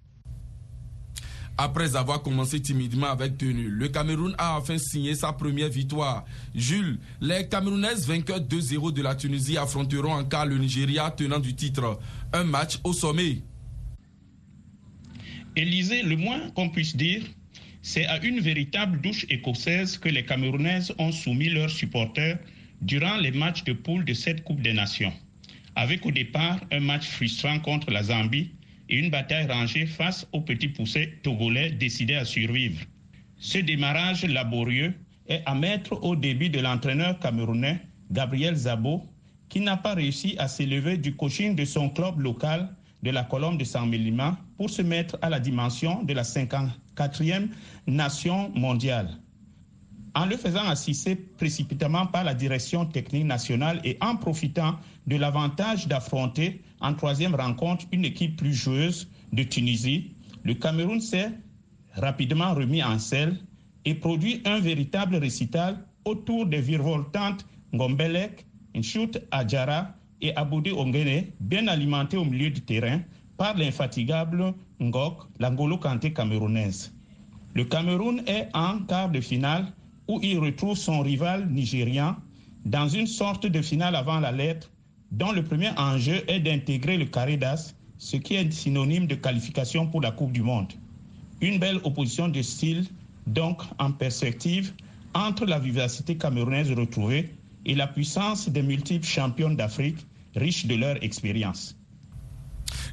Après 1.59 1.97
avoir 1.97 2.23
commencé 2.23 2.61
timidement 2.61 3.07
avec 3.07 3.39
tenue, 3.39 3.71
le 3.71 3.89
Cameroun 3.89 4.35
a 4.37 4.59
enfin 4.59 4.77
signé 4.77 5.15
sa 5.15 5.33
première 5.33 5.71
victoire. 5.71 6.27
Jules, 6.55 6.99
les 7.23 7.49
Camerounaises 7.49 8.07
vainqueurs 8.07 8.41
2-0 8.41 8.93
de 8.93 9.01
la 9.01 9.15
Tunisie 9.15 9.57
affronteront 9.57 10.13
en 10.13 10.25
cas 10.25 10.45
le 10.45 10.59
Nigeria 10.59 11.11
tenant 11.11 11.39
du 11.39 11.55
titre. 11.55 11.99
Un 12.35 12.45
match 12.45 12.79
au 12.85 12.93
sommet. 12.93 13.39
Élysée, 15.57 16.03
le 16.03 16.17
moins 16.17 16.51
qu'on 16.51 16.69
puisse 16.69 16.95
dire, 16.95 17.23
c'est 17.81 18.05
à 18.05 18.23
une 18.23 18.41
véritable 18.41 19.01
douche 19.01 19.25
écossaise 19.31 19.97
que 19.97 20.11
les 20.11 20.27
Camerounaises 20.27 20.93
ont 20.99 21.13
soumis 21.13 21.49
leurs 21.49 21.71
supporters 21.71 22.39
durant 22.83 23.17
les 23.17 23.31
matchs 23.31 23.65
de 23.65 23.73
poule 23.73 24.05
de 24.05 24.13
cette 24.13 24.45
Coupe 24.45 24.61
des 24.61 24.75
Nations. 24.75 25.13
Avec 25.75 26.05
au 26.05 26.11
départ 26.11 26.61
un 26.71 26.81
match 26.81 27.07
frustrant 27.07 27.61
contre 27.61 27.91
la 27.91 28.03
Zambie 28.03 28.51
une 28.89 29.11
bataille 29.11 29.47
rangée 29.47 29.87
face 29.87 30.27
aux 30.33 30.41
petits 30.41 30.69
poussés 30.69 31.19
togolais 31.23 31.71
décidés 31.71 32.15
à 32.15 32.25
survivre. 32.25 32.85
Ce 33.39 33.59
démarrage 33.59 34.25
laborieux 34.25 34.95
est 35.29 35.43
à 35.47 35.55
mettre 35.55 36.03
au 36.03 36.17
débit 36.17 36.51
de 36.51 36.61
l'entraîneur 36.61 37.19
camerounais 37.19 37.81
Gabriel 38.11 38.55
Zabo, 38.55 39.05
qui 39.49 39.61
n'a 39.61 39.77
pas 39.77 39.95
réussi 39.95 40.37
à 40.39 40.49
s'élever 40.49 40.97
du 40.97 41.15
coaching 41.15 41.55
de 41.55 41.65
son 41.65 41.91
club 41.91 42.21
local 42.21 42.75
de 43.03 43.11
la 43.11 43.25
colonne 43.25 43.59
de 43.59 43.65
San 43.65 43.89
Melima 43.89 44.39
pour 44.57 44.71
se 44.71 44.83
mettre 44.83 45.19
à 45.23 45.31
la 45.31 45.41
dimension 45.41 46.03
de 46.03 46.13
la 46.13 46.23
54e 46.23 47.49
nation 47.87 48.51
mondiale. 48.55 49.11
En 50.17 50.25
le 50.25 50.39
faisant 50.39 50.65
assister 50.67 51.15
précipitamment 51.15 52.07
par 52.07 52.25
la 52.25 52.33
direction 52.33 52.87
technique 52.87 53.27
nationale 53.27 53.83
et 53.85 53.99
en 54.01 54.17
profitant 54.17 54.77
de 55.07 55.17
l'avantage 55.17 55.89
d'affronter 55.89 56.63
en 56.81 56.95
troisième 56.95 57.35
rencontre 57.35 57.85
une 57.93 58.07
équipe 58.07 58.37
plus 58.39 58.55
joueuse 58.55 59.11
de 59.35 59.43
Tunisie, 59.43 60.15
le 60.43 60.55
Cameroun 60.55 61.03
s'est 61.03 61.33
rapidement 61.97 62.55
remis 62.55 62.83
en 62.83 62.99
selle 62.99 63.37
et 63.85 63.95
produit 63.95 64.41
un 64.47 64.59
véritable 64.59 65.17
récital 65.17 65.85
autour 66.07 66.47
des 66.47 66.63
virevoltantes 66.63 67.45
Ngombelek, 67.75 68.47
Nchut 68.75 69.19
Adjara 69.31 69.95
et 70.23 70.35
Aboudi 70.35 70.73
Ongene, 70.73 71.27
bien 71.41 71.67
alimentés 71.69 72.17
au 72.17 72.25
milieu 72.25 72.49
du 72.49 72.63
terrain 72.63 73.03
par 73.37 73.55
l'infatigable 73.55 74.55
Ngok, 74.81 75.25
l'Angolo 75.41 75.77
Kanté 75.77 76.15
camerounaise. 76.15 76.95
Le 77.53 77.67
Cameroun 77.67 78.23
est 78.27 78.49
en 78.55 78.79
quart 78.79 79.11
de 79.11 79.21
finale 79.21 79.67
où 80.09 80.21
il 80.23 80.39
retrouve 80.39 80.77
son 80.77 81.01
rival 81.01 81.49
nigérian 81.51 82.17
dans 82.65 82.89
une 82.89 83.07
sorte 83.07 83.47
de 83.47 83.63
finale 83.63 83.95
avant 83.95 84.21
la 84.21 84.33
lettre 84.33 84.71
dont 85.13 85.33
le 85.33 85.45
premier 85.45 85.71
enjeu 85.77 86.23
est 86.29 86.41
d'intégrer 86.41 86.97
le 86.97 87.07
carré 87.07 87.37
d'as, 87.37 87.75
ce 87.99 88.17
qui 88.17 88.35
est 88.35 88.51
synonyme 88.53 89.07
de 89.07 89.15
qualification 89.15 89.87
pour 89.87 90.01
la 90.01 90.11
Coupe 90.11 90.33
du 90.33 90.43
Monde. 90.43 90.73
Une 91.41 91.59
belle 91.59 91.81
opposition 91.85 92.29
de 92.29 92.43
style, 92.43 92.87
donc 93.27 93.63
en 93.79 93.93
perspective, 93.93 94.73
entre 95.15 95.47
la 95.47 95.59
vivacité 95.59 96.17
camerounaise 96.17 96.73
retrouvée 96.73 97.35
et 97.65 97.75
la 97.75 97.87
puissance 97.87 98.49
des 98.49 98.63
multiples 98.63 99.07
champions 99.07 99.51
d'Afrique, 99.51 99.99
riches 100.35 100.67
de 100.67 100.75
leur 100.75 101.03
expérience. 101.03 101.77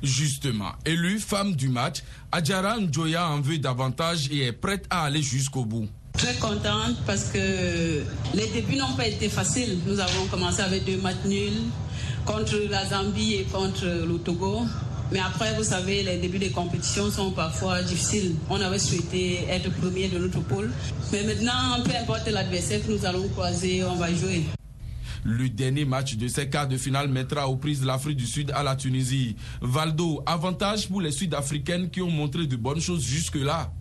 Justement, 0.02 0.72
élue 0.86 1.20
femme 1.20 1.56
du 1.56 1.70
match, 1.70 2.04
Adjara 2.32 2.80
Njoya 2.80 3.30
en 3.30 3.42
veut 3.42 3.58
davantage 3.58 4.30
et 4.32 4.46
est 4.46 4.54
prête 4.54 4.86
à 4.90 5.04
aller 5.04 5.22
jusqu'au 5.22 5.66
bout. 5.66 5.88
Très 6.14 6.36
contente 6.36 6.98
parce 7.06 7.26
que 7.26 8.04
les 8.34 8.48
débuts 8.54 8.78
n'ont 8.78 8.94
pas 8.96 9.08
été 9.08 9.30
faciles. 9.30 9.80
Nous 9.86 10.00
avons 10.00 10.26
commencé 10.28 10.62
avec 10.62 10.86
deux 10.86 10.98
matchs 10.98 11.26
nuls 11.26 11.64
contre 12.26 12.56
la 12.70 12.86
Zambie 12.86 13.34
et 13.36 13.44
contre 13.44 13.86
le 13.86 14.18
Togo. 14.20 14.62
Mais 15.12 15.20
après, 15.20 15.54
vous 15.56 15.64
savez, 15.64 16.02
les 16.02 16.18
débuts 16.18 16.40
des 16.40 16.50
compétitions 16.50 17.12
sont 17.12 17.32
parfois 17.32 17.82
difficiles. 17.84 18.36
On 18.50 18.60
avait 18.62 18.80
souhaité 18.80 19.46
être 19.50 19.70
premier 19.80 20.08
de 20.08 20.18
notre 20.18 20.40
pôle. 20.42 20.72
Mais 21.12 21.24
maintenant, 21.24 21.84
peu 21.84 21.92
importe 21.96 22.28
l'adversaire 22.30 22.82
que 22.86 22.92
nous 22.92 23.06
allons 23.06 23.28
croiser, 23.30 23.84
on 23.84 23.96
va 23.96 24.14
jouer. 24.14 24.44
Le 25.26 25.50
dernier 25.50 25.86
match 25.86 26.16
de 26.16 26.28
ces 26.28 26.50
quarts 26.50 26.68
de 26.68 26.78
finale 26.78 27.10
mettra 27.10 27.48
aux 27.48 27.56
prises 27.56 27.84
l'Afrique 27.84 28.18
du 28.18 28.26
Sud 28.26 28.52
à 28.56 28.64
la 28.64 28.76
Tunisie. 28.76 29.36
Valdo, 29.62 30.22
avantage 30.26 30.88
pour 30.90 31.00
les 31.02 31.12
Sud-Africaines 31.12 31.90
qui 31.90 32.02
ont 32.02 32.10
montré 32.10 32.46
de 32.48 32.56
bonnes 32.56 32.82
choses 32.82 33.04
jusque-là. 33.04 33.72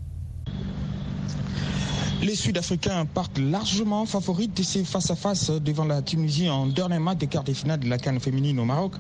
Les 2.23 2.37
Sud-Africains 2.37 3.05
partent 3.05 3.39
largement 3.41 4.07
favoris 4.07 4.49
de 4.55 4.63
ces 4.63 4.85
face-à-face 4.85 5.51
devant 5.51 5.85
la 5.85 6.03
Tunisie 6.03 6.49
en 6.49 6.69
dernier 6.69 7.01
match 7.01 7.19
des 7.19 7.27
quarts 7.27 7.43
de 7.43 7.53
finale 7.53 7.81
de 7.81 7.89
la 7.89 7.99
Cannes 7.99 8.21
féminine 8.21 8.61
au 8.61 8.65
Maroc. 8.65 8.93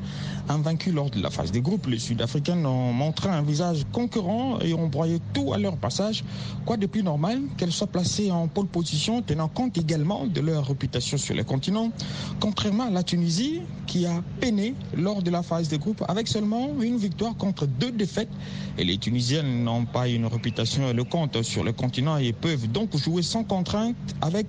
Invaincus 0.48 0.92
lors 0.92 1.08
de 1.08 1.22
la 1.22 1.30
phase 1.30 1.52
des 1.52 1.60
groupes, 1.60 1.86
les 1.86 2.00
Sud-Africains 2.00 2.64
ont 2.64 2.92
montré 2.92 3.28
un 3.28 3.42
visage 3.42 3.84
concurrent 3.92 4.58
et 4.60 4.74
ont 4.74 4.88
broyé 4.88 5.20
tout 5.34 5.52
à 5.52 5.58
leur 5.58 5.76
passage. 5.76 6.24
Quoi 6.66 6.76
de 6.76 6.86
plus 6.86 7.04
normal 7.04 7.42
qu'elles 7.56 7.70
soient 7.70 7.86
placées 7.86 8.32
en 8.32 8.48
pole 8.48 8.66
position, 8.66 9.22
tenant 9.22 9.46
compte 9.46 9.78
également 9.78 10.26
de 10.26 10.40
leur 10.40 10.66
réputation 10.66 11.16
sur 11.16 11.36
le 11.36 11.44
continent? 11.44 11.92
Contrairement 12.40 12.88
à 12.88 12.90
la 12.90 13.04
Tunisie, 13.04 13.60
qui 13.86 14.04
a 14.04 14.20
peiné 14.40 14.74
lors 14.96 15.22
de 15.22 15.30
la 15.30 15.44
phase 15.44 15.68
des 15.68 15.78
groupes 15.78 16.02
avec 16.08 16.26
seulement 16.26 16.70
une 16.80 16.96
victoire 16.96 17.36
contre 17.36 17.66
deux 17.66 17.92
défaites. 17.92 18.30
Et 18.78 18.84
les 18.84 18.98
Tunisiennes 18.98 19.62
n'ont 19.62 19.84
pas 19.84 20.08
une 20.08 20.26
réputation 20.26 20.88
éloquente 20.90 21.42
sur 21.42 21.62
le 21.62 21.72
continent 21.72 22.16
et 22.16 22.32
peuvent 22.32 22.66
donc 22.66 22.96
jouer 22.96 23.11
sans 23.20 23.44
contrainte, 23.44 23.96
avec 24.22 24.46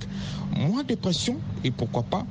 moins 0.56 0.84
de 0.84 0.96
pression 0.96 1.38
et 1.64 1.72
pourquoi 1.72 2.04
pas 2.04 2.26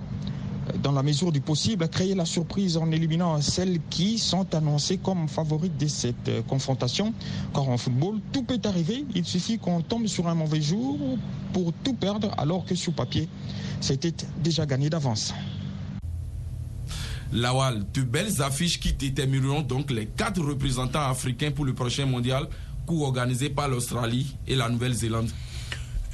dans 0.83 0.93
la 0.93 1.03
mesure 1.03 1.33
du 1.33 1.41
possible, 1.41 1.89
créer 1.89 2.15
la 2.15 2.25
surprise 2.25 2.77
en 2.77 2.91
éliminant 2.91 3.41
celles 3.41 3.81
qui 3.91 4.19
sont 4.19 4.55
annoncées 4.55 4.99
comme 4.99 5.29
favorites 5.29 5.77
de 5.77 5.87
cette 5.87 6.29
euh, 6.29 6.43
confrontation. 6.43 7.13
Car 7.55 7.69
en 7.69 7.77
football, 7.77 8.21
tout 8.33 8.43
peut 8.43 8.61
arriver. 8.65 9.05
Il 9.15 9.25
suffit 9.25 9.59
qu'on 9.59 9.81
tombe 9.83 10.07
sur 10.07 10.29
un 10.29 10.35
mauvais 10.35 10.61
jour 10.61 10.99
pour 11.53 11.73
tout 11.85 11.95
perdre, 11.95 12.31
alors 12.39 12.65
que 12.65 12.75
sur 12.75 12.93
papier, 12.93 13.29
c'était 13.81 14.15
déjà 14.43 14.65
gagné 14.67 14.89
d'avance. 14.89 15.35
Lawal, 17.33 17.85
de 17.95 18.03
belles 18.03 18.43
affiches 18.43 18.79
qui 18.79 18.93
détermineront 18.93 19.63
donc 19.63 19.91
les 19.91 20.07
quatre 20.07 20.41
représentants 20.43 21.09
africains 21.09 21.51
pour 21.51 21.65
le 21.65 21.73
prochain 21.73 22.05
mondial, 22.05 22.47
coup 22.87 23.03
organisé 23.05 23.49
par 23.49 23.69
l'Australie 23.69 24.37
et 24.47 24.55
la 24.55 24.69
Nouvelle-Zélande. 24.69 25.31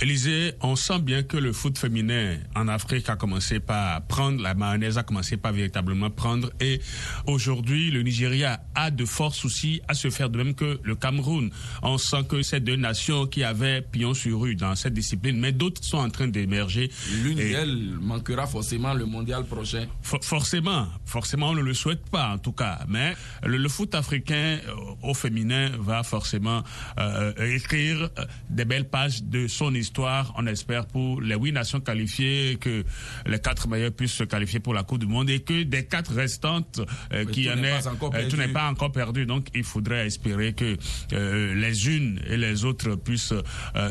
Élisée, 0.01 0.53
on 0.61 0.77
sent 0.77 1.01
bien 1.01 1.25
que 1.25 1.37
le 1.37 1.53
foot 1.53 1.77
féminin 1.77 2.37
en 2.55 2.69
Afrique 2.69 3.09
a 3.09 3.17
commencé 3.17 3.59
par 3.59 4.01
prendre, 4.03 4.41
la 4.41 4.55
mayonnaise 4.55 4.97
a 4.97 5.03
commencé 5.03 5.37
par 5.37 5.53
véritablement 5.53 6.09
prendre 6.09 6.53
et 6.61 6.81
aujourd'hui 7.27 7.91
le 7.91 8.03
Nigeria 8.05 8.61
a 8.77 8.93
de 8.93 9.05
forts 9.05 9.35
soucis 9.35 9.81
à 9.89 9.95
se 9.95 10.09
faire 10.09 10.31
de 10.31 10.39
même 10.39 10.55
que 10.55 10.79
le 10.85 10.95
Cameroun. 10.95 11.51
On 11.83 11.99
sent 11.99 12.23
que 12.29 12.43
ces 12.43 12.61
deux 12.61 12.77
nations 12.77 13.27
qui 13.27 13.43
avaient 13.43 13.83
pion 13.83 14.15
sur 14.15 14.41
rue 14.41 14.55
dans 14.55 14.77
cette 14.77 14.95
discipline, 14.95 15.37
mais 15.41 15.51
d'autres 15.51 15.83
sont 15.83 15.99
en 15.99 16.11
train 16.11 16.29
d'émerger. 16.29 16.93
L'une 17.25 17.35
d'elles 17.39 17.99
manquera 18.01 18.47
forcément 18.47 18.95
le 18.95 19.05
mondial 19.05 19.47
prochain. 19.47 19.89
forcément, 20.03 20.87
forcément 21.07 21.51
on 21.51 21.55
ne 21.55 21.63
le 21.63 21.75
souhaite 21.75 22.09
pas 22.09 22.29
en 22.35 22.39
tout 22.39 22.53
cas, 22.53 22.85
mais 22.87 23.17
le, 23.43 23.69
foot 23.69 23.97
africain 23.97 24.61
euh, 24.69 24.75
au 25.03 25.13
féminin 25.13 25.71
va 25.81 26.05
forcément 26.05 26.63
euh, 27.01 27.33
écrire 27.53 28.11
euh, 28.17 28.25
des 28.49 28.65
belles 28.65 28.89
pages 28.89 29.25
de 29.25 29.49
son 29.49 29.75
histoire 29.75 29.88
on 30.37 30.47
espère 30.47 30.87
pour 30.87 31.21
les 31.21 31.37
huit 31.37 31.53
nations 31.53 31.81
qualifiées 31.81 32.57
que 32.61 32.85
les 33.27 33.39
quatre 33.39 33.69
meilleurs 33.69 33.93
puissent 33.93 34.13
se 34.13 34.25
qualifier 34.25 34.61
pour 34.61 34.75
la 34.75 34.83
Coupe 34.83 35.01
du 35.01 35.07
Monde 35.07 35.31
et 35.31 35.41
que 35.41 35.63
des 35.63 35.87
quatre 35.87 36.15
restantes 36.15 36.81
euh, 37.13 37.25
qui 37.25 37.51
en 37.51 37.63
est, 37.63 37.87
euh, 37.87 38.29
tout 38.29 38.37
n'est 38.37 38.49
pas 38.49 38.69
encore 38.69 38.93
perdu. 38.93 39.27
Donc 39.27 39.49
il 39.55 39.65
faudrait 39.65 40.07
espérer 40.07 40.53
que 40.53 40.77
euh, 41.13 41.55
les 41.55 41.89
unes 41.89 42.21
et 42.29 42.37
les 42.37 42.65
autres 42.65 42.95
puissent 42.97 43.35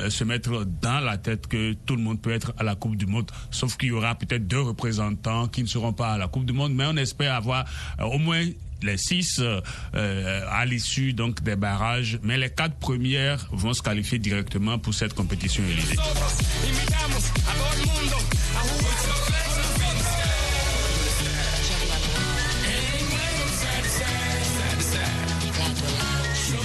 se 0.09 0.23
mettre 0.23 0.65
dans 0.81 0.99
la 0.99 1.17
tête 1.17 1.47
que 1.47 1.73
tout 1.73 1.95
le 1.95 2.01
monde 2.01 2.21
peut 2.21 2.31
être 2.31 2.53
à 2.57 2.63
la 2.63 2.75
Coupe 2.75 2.95
du 2.95 3.05
Monde, 3.05 3.29
sauf 3.51 3.77
qu'il 3.77 3.89
y 3.89 3.91
aura 3.91 4.15
peut-être 4.15 4.47
deux 4.47 4.61
représentants 4.61 5.47
qui 5.47 5.61
ne 5.61 5.67
seront 5.67 5.93
pas 5.93 6.13
à 6.13 6.17
la 6.17 6.27
Coupe 6.27 6.45
du 6.45 6.53
Monde, 6.53 6.73
mais 6.73 6.85
on 6.85 6.97
espère 6.97 7.33
avoir 7.33 7.65
au 7.99 8.17
moins 8.17 8.45
les 8.83 8.97
six 8.97 9.39
euh, 9.39 9.61
euh, 9.95 10.41
à 10.49 10.65
l'issue 10.65 11.13
donc 11.13 11.43
des 11.43 11.55
barrages, 11.55 12.19
mais 12.23 12.37
les 12.37 12.49
quatre 12.49 12.75
premières 12.75 13.47
vont 13.51 13.73
se 13.73 13.81
qualifier 13.81 14.19
directement 14.19 14.77
pour 14.79 14.93
cette 14.93 15.13
compétition 15.13 15.63
élevée. 15.63 15.97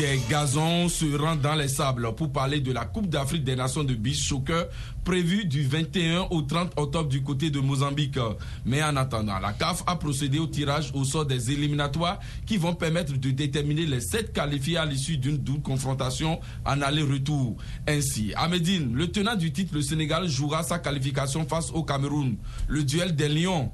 Des 0.03 0.21
gazons 0.29 0.89
se 0.89 1.05
rendent 1.17 1.43
dans 1.43 1.55
les 1.55 1.69
sables 1.69 2.13
pour 2.17 2.33
parler 2.33 2.59
de 2.61 2.73
la 2.73 2.85
Coupe 2.85 3.09
d'Afrique 3.09 3.45
des 3.45 3.55
Nations 3.55 3.85
de 3.85 3.95
beach 3.95 4.19
soccer 4.29 4.67
prévue 5.05 5.45
du 5.45 5.63
21 5.63 6.27
au 6.31 6.43
30 6.43 6.73
octobre 6.77 7.09
du 7.09 7.23
côté 7.23 7.51
de 7.51 7.61
Mozambique. 7.61 8.19
Mais 8.65 8.83
en 8.83 8.97
attendant, 8.97 9.39
la 9.39 9.53
CAF 9.53 9.85
a 9.87 9.95
procédé 9.95 10.41
au 10.41 10.49
tirage 10.49 10.91
au 10.95 11.05
sort 11.05 11.25
des 11.25 11.53
éliminatoires 11.53 12.19
qui 12.47 12.57
vont 12.57 12.75
permettre 12.75 13.13
de 13.17 13.31
déterminer 13.31 13.87
les 13.87 14.01
sept 14.01 14.33
qualifiés 14.33 14.77
à 14.77 14.85
l'issue 14.87 15.19
d'une 15.19 15.39
double 15.39 15.63
confrontation 15.63 16.41
en 16.67 16.83
aller-retour. 16.83 17.57
Ainsi, 17.87 18.33
à 18.35 18.49
le 18.49 19.07
tenant 19.07 19.37
du 19.37 19.53
titre, 19.53 19.73
le 19.73 19.83
Sénégal, 19.83 20.27
jouera 20.29 20.65
sa 20.65 20.81
qualification 20.81 21.47
face 21.47 21.71
au 21.71 21.85
Cameroun. 21.85 22.39
Le 22.67 22.83
duel 22.83 23.15
des 23.15 23.29
Lions 23.29 23.71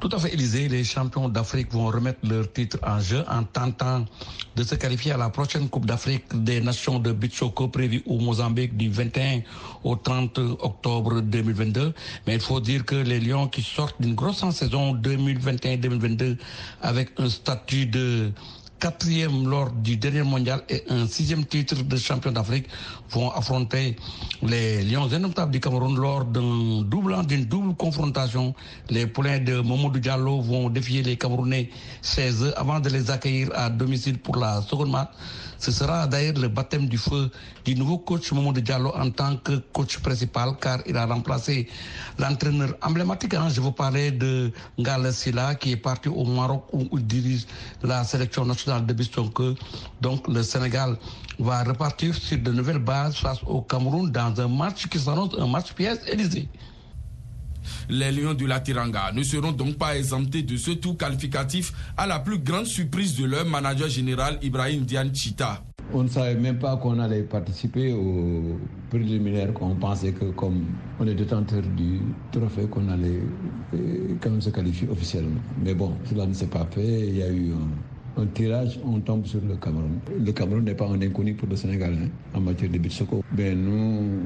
tout 0.00 0.08
à 0.12 0.18
fait, 0.18 0.32
Élysée. 0.32 0.68
Les 0.68 0.84
champions 0.84 1.28
d'Afrique 1.28 1.72
vont 1.72 1.86
remettre 1.86 2.20
leur 2.22 2.52
titre 2.52 2.78
en 2.82 3.00
jeu 3.00 3.24
en 3.28 3.44
tentant 3.44 4.04
de 4.54 4.62
se 4.62 4.74
qualifier 4.74 5.12
à 5.12 5.16
la 5.16 5.30
prochaine 5.30 5.68
Coupe 5.68 5.86
d'Afrique 5.86 6.24
des 6.34 6.60
Nations 6.60 6.98
de 6.98 7.12
Bichoko 7.12 7.68
prévue 7.68 8.02
au 8.06 8.18
Mozambique 8.18 8.76
du 8.76 8.90
21 8.90 9.40
au 9.84 9.96
30 9.96 10.38
octobre 10.38 11.20
2022. 11.20 11.92
Mais 12.26 12.34
il 12.34 12.40
faut 12.40 12.60
dire 12.60 12.84
que 12.84 12.94
les 12.94 13.20
Lions 13.20 13.48
qui 13.48 13.62
sortent 13.62 14.00
d'une 14.00 14.14
grosse 14.14 14.48
saison 14.50 14.94
2021-2022 14.94 16.36
avec 16.82 17.10
un 17.18 17.28
statut 17.28 17.86
de 17.86 18.30
quatrième 18.78 19.48
lors 19.48 19.70
du 19.70 19.96
dernier 19.96 20.22
mondial 20.22 20.62
et 20.68 20.84
un 20.88 21.06
sixième 21.06 21.44
titre 21.44 21.82
de 21.82 21.96
champion 21.96 22.30
d'Afrique 22.32 22.66
vont 23.10 23.30
affronter 23.30 23.96
les 24.42 24.82
Lions 24.82 25.12
indomptables 25.12 25.52
du 25.52 25.60
Cameroun 25.60 25.96
lors 25.96 26.24
d'un 26.24 26.82
double 26.82 27.26
d'une 27.26 27.44
double 27.44 27.74
confrontation. 27.74 28.54
Les 28.90 29.06
poulains 29.06 29.40
de 29.40 29.56
Mamoudou 29.60 29.98
Diallo 29.98 30.40
vont 30.40 30.70
défier 30.70 31.02
les 31.02 31.16
Camerounais 31.16 31.70
16 32.02 32.54
avant 32.56 32.80
de 32.80 32.88
les 32.90 33.10
accueillir 33.10 33.50
à 33.54 33.70
domicile 33.70 34.18
pour 34.18 34.36
la 34.36 34.62
seconde 34.62 34.90
match. 34.90 35.10
Ce 35.58 35.72
sera 35.72 36.06
d'ailleurs 36.06 36.34
le 36.38 36.48
baptême 36.48 36.86
du 36.86 36.98
feu 36.98 37.30
du 37.64 37.74
nouveau 37.74 37.98
coach 37.98 38.30
Mamadou 38.32 38.60
Diallo 38.60 38.92
en 38.94 39.10
tant 39.10 39.36
que 39.38 39.56
coach 39.72 39.98
principal 39.98 40.56
car 40.60 40.78
il 40.86 40.96
a 40.96 41.04
remplacé 41.04 41.68
l'entraîneur 42.18 42.74
emblématique. 42.80 43.34
Hein. 43.34 43.48
Je 43.50 43.60
vous 43.60 43.72
parlais 43.72 44.12
de 44.12 44.52
Ngala 44.78 45.12
Silla 45.12 45.56
qui 45.56 45.72
est 45.72 45.76
parti 45.76 46.08
au 46.08 46.24
Maroc 46.24 46.64
où 46.72 46.86
il 46.96 47.06
dirige 47.06 47.46
la 47.82 48.04
sélection 48.04 48.44
nationale 48.44 48.86
de 48.86 48.92
Bistonke. 48.92 49.58
Donc 50.00 50.28
le 50.28 50.42
Sénégal 50.44 50.96
va 51.40 51.64
repartir 51.64 52.14
sur 52.14 52.38
de 52.38 52.52
nouvelles 52.52 52.78
bases 52.78 53.16
face 53.16 53.38
au 53.44 53.60
Cameroun 53.62 54.10
dans 54.12 54.40
un 54.40 54.48
match 54.48 54.86
qui 54.86 54.98
s'annonce 55.00 55.34
un 55.38 55.46
match 55.48 55.72
pièce 55.72 55.98
Élysée. 56.06 56.48
Les 57.88 58.12
Lions 58.12 58.34
de 58.34 58.46
la 58.46 58.60
Tiranga 58.60 59.12
ne 59.12 59.22
seront 59.22 59.52
donc 59.52 59.76
pas 59.76 59.96
exemptés 59.96 60.42
de 60.42 60.56
ce 60.56 60.72
tour 60.72 60.96
qualificatif 60.96 61.72
à 61.96 62.06
la 62.06 62.18
plus 62.20 62.38
grande 62.38 62.66
surprise 62.66 63.16
de 63.16 63.24
leur 63.24 63.46
manager 63.46 63.88
général 63.88 64.38
Ibrahim 64.42 64.82
Diane 64.84 65.14
Chita. 65.14 65.62
On 65.92 66.02
ne 66.02 66.08
savait 66.08 66.34
même 66.34 66.58
pas 66.58 66.76
qu'on 66.76 66.98
allait 66.98 67.22
participer 67.22 67.92
au 67.94 68.58
préliminaire. 68.90 69.50
On 69.60 69.74
pensait 69.74 70.12
que 70.12 70.26
comme 70.26 70.64
on 71.00 71.06
est 71.06 71.14
détenteur 71.14 71.62
du 71.62 72.00
trophée, 72.30 72.66
qu'on 72.66 72.88
allait 72.88 73.22
euh, 73.74 74.14
quand 74.20 74.30
même 74.30 74.42
se 74.42 74.50
qualifier 74.50 74.86
officiellement. 74.90 75.40
Mais 75.64 75.72
bon, 75.74 75.94
cela 76.04 76.26
ne 76.26 76.34
s'est 76.34 76.46
pas 76.46 76.66
fait. 76.70 77.08
Il 77.08 77.16
y 77.16 77.22
a 77.22 77.30
eu 77.30 77.52
tirage, 78.26 78.78
on 78.84 79.00
tombe 79.00 79.26
sur 79.26 79.40
le 79.40 79.56
Cameroun. 79.56 79.98
Le 80.18 80.32
Cameroun 80.32 80.64
n'est 80.64 80.74
pas 80.74 80.86
un 80.86 81.00
inconnu 81.00 81.34
pour 81.34 81.48
le 81.48 81.56
Sénégal 81.56 81.94
hein, 81.94 82.08
en 82.34 82.40
matière 82.40 82.70
de 82.70 82.78
bitsoko. 82.78 83.22
Ben 83.32 83.56
nous, 83.56 84.20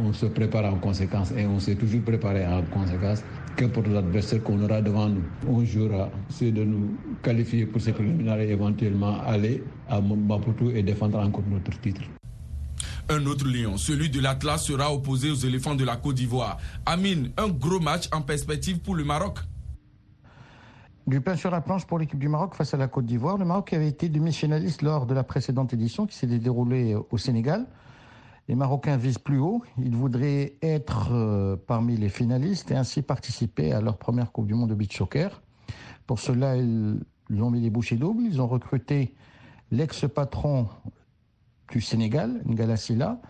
on 0.00 0.12
se 0.12 0.26
prépare 0.26 0.72
en 0.72 0.76
conséquence 0.78 1.32
et 1.36 1.46
on 1.46 1.58
s'est 1.60 1.74
toujours 1.76 2.02
préparé 2.02 2.46
en 2.46 2.62
conséquence 2.62 3.22
qu'importe 3.56 3.88
l'adversaire 3.88 4.42
qu'on 4.42 4.62
aura 4.62 4.82
devant 4.82 5.08
nous. 5.08 5.22
On 5.48 5.64
jouera, 5.64 6.10
c'est 6.28 6.52
de 6.52 6.64
nous 6.64 6.96
qualifier 7.22 7.66
pour 7.66 7.80
ces 7.80 7.92
préliminaires 7.92 8.40
et 8.40 8.50
éventuellement 8.50 9.20
aller 9.22 9.62
à 9.88 10.00
Maputo 10.00 10.70
et 10.70 10.82
défendre 10.82 11.18
encore 11.18 11.44
notre 11.50 11.78
titre. 11.80 12.02
Un 13.08 13.24
autre 13.26 13.46
lion, 13.46 13.76
celui 13.76 14.10
de 14.10 14.20
l'Atlas, 14.20 14.64
sera 14.64 14.92
opposé 14.92 15.30
aux 15.30 15.36
éléphants 15.36 15.76
de 15.76 15.84
la 15.84 15.96
Côte 15.96 16.16
d'Ivoire. 16.16 16.58
Amine, 16.84 17.30
un 17.36 17.48
gros 17.48 17.78
match 17.78 18.08
en 18.12 18.20
perspective 18.20 18.80
pour 18.80 18.96
le 18.96 19.04
Maroc. 19.04 19.38
Du 21.06 21.20
pain 21.20 21.36
sur 21.36 21.52
la 21.52 21.60
planche 21.60 21.86
pour 21.86 22.00
l'équipe 22.00 22.18
du 22.18 22.28
Maroc 22.28 22.56
face 22.56 22.74
à 22.74 22.76
la 22.76 22.88
Côte 22.88 23.06
d'Ivoire. 23.06 23.38
Le 23.38 23.44
Maroc 23.44 23.72
avait 23.72 23.86
été 23.86 24.08
demi-finaliste 24.08 24.82
lors 24.82 25.06
de 25.06 25.14
la 25.14 25.22
précédente 25.22 25.72
édition 25.72 26.04
qui 26.04 26.16
s'est 26.16 26.26
déroulée 26.26 26.96
au 26.96 27.16
Sénégal. 27.16 27.64
Les 28.48 28.56
Marocains 28.56 28.96
visent 28.96 29.20
plus 29.20 29.38
haut. 29.38 29.62
Ils 29.78 29.94
voudraient 29.94 30.54
être 30.62 31.10
euh, 31.12 31.56
parmi 31.64 31.96
les 31.96 32.08
finalistes 32.08 32.72
et 32.72 32.74
ainsi 32.74 33.02
participer 33.02 33.72
à 33.72 33.80
leur 33.80 33.98
première 33.98 34.32
Coupe 34.32 34.48
du 34.48 34.54
Monde 34.54 34.70
de 34.70 34.74
beach 34.74 34.98
soccer. 34.98 35.42
Pour 36.08 36.18
cela, 36.18 36.56
ils, 36.56 36.98
ont 37.40 37.50
mis 37.50 37.60
les 37.60 37.70
bouchées 37.70 37.96
doubles. 37.96 38.24
Ils 38.24 38.42
ont 38.42 38.48
recruté 38.48 39.14
l'ex-patron 39.70 40.66
du 41.70 41.80
Sénégal, 41.80 42.42
Ngala 42.48 42.76
Silla, 42.76 43.20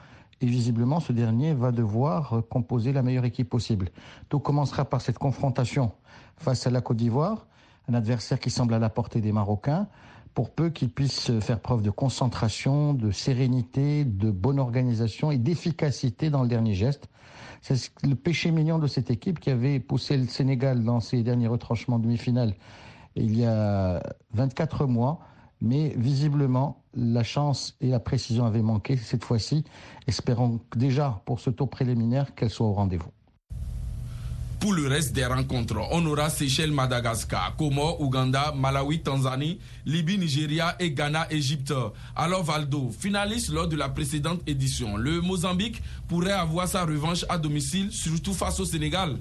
et 0.40 0.46
visiblement 0.46 0.98
ce 0.98 1.12
dernier 1.12 1.52
va 1.52 1.72
devoir 1.72 2.40
composer 2.48 2.94
la 2.94 3.02
meilleure 3.02 3.26
équipe 3.26 3.50
possible. 3.50 3.90
Tout 4.30 4.40
commencera 4.40 4.86
par 4.86 5.02
cette 5.02 5.18
confrontation 5.18 5.92
face 6.38 6.66
à 6.66 6.70
la 6.70 6.80
Côte 6.80 6.96
d'Ivoire, 6.96 7.46
un 7.88 7.94
adversaire 7.94 8.40
qui 8.40 8.51
semble 8.51 8.75
à 8.75 8.79
la 8.79 8.90
portée 8.90 9.20
des 9.20 9.33
Marocains 9.33 9.88
pour 10.35 10.51
peu 10.51 10.70
qu'ils 10.70 10.90
puissent 10.90 11.31
faire 11.40 11.61
preuve 11.61 11.83
de 11.83 11.90
concentration, 11.90 12.92
de 12.92 13.11
sérénité, 13.11 14.05
de 14.05 14.31
bonne 14.31 14.59
organisation 14.59 15.31
et 15.31 15.38
d'efficacité 15.38 16.29
dans 16.29 16.42
le 16.42 16.49
dernier 16.49 16.75
geste. 16.75 17.09
C'est 17.62 17.90
le 18.05 18.14
péché 18.14 18.51
mignon 18.51 18.79
de 18.79 18.87
cette 18.87 19.11
équipe 19.11 19.40
qui 19.40 19.51
avait 19.51 19.81
poussé 19.81 20.16
le 20.16 20.27
Sénégal 20.27 20.85
dans 20.85 21.01
ses 21.01 21.22
derniers 21.22 21.49
retranchements 21.49 21.99
demi-finale 21.99 22.55
il 23.16 23.37
y 23.37 23.44
a 23.44 24.03
24 24.35 24.87
mois. 24.87 25.20
Mais 25.62 25.94
visiblement, 25.96 26.83
la 26.92 27.22
chance 27.22 27.77
et 27.81 27.88
la 27.88 27.99
précision 27.99 28.44
avaient 28.44 28.61
manqué 28.61 28.99
cette 28.99 29.25
fois-ci. 29.25 29.64
Espérons 30.07 30.61
déjà 30.77 31.22
pour 31.25 31.40
ce 31.40 31.49
tour 31.49 31.70
préliminaire 31.70 32.35
qu'elle 32.35 32.51
soit 32.51 32.66
au 32.66 32.75
rendez-vous. 32.75 33.11
Pour 34.58 34.72
le 34.72 34.88
reste 34.88 35.12
des 35.14 35.24
rencontres, 35.26 35.76
on 35.92 36.04
aura 36.06 36.30
Seychelles, 36.30 36.72
Madagascar, 36.72 37.54
Comores, 37.56 38.00
Ouganda, 38.00 38.52
Malawi, 38.56 39.00
Tanzanie, 39.00 39.58
Libye, 39.84 40.18
Nigeria 40.18 40.74
et 40.80 40.90
Ghana, 40.90 41.26
Égypte. 41.30 41.74
Alors 42.16 42.42
Valdo, 42.42 42.90
finaliste 42.98 43.50
lors 43.50 43.68
de 43.68 43.76
la 43.76 43.88
précédente 43.90 44.40
édition, 44.46 44.96
le 44.96 45.20
Mozambique 45.20 45.82
pourrait 46.08 46.32
avoir 46.32 46.66
sa 46.66 46.84
revanche 46.84 47.24
à 47.28 47.38
domicile, 47.38 47.92
surtout 47.92 48.32
face 48.32 48.58
au 48.58 48.64
Sénégal. 48.64 49.18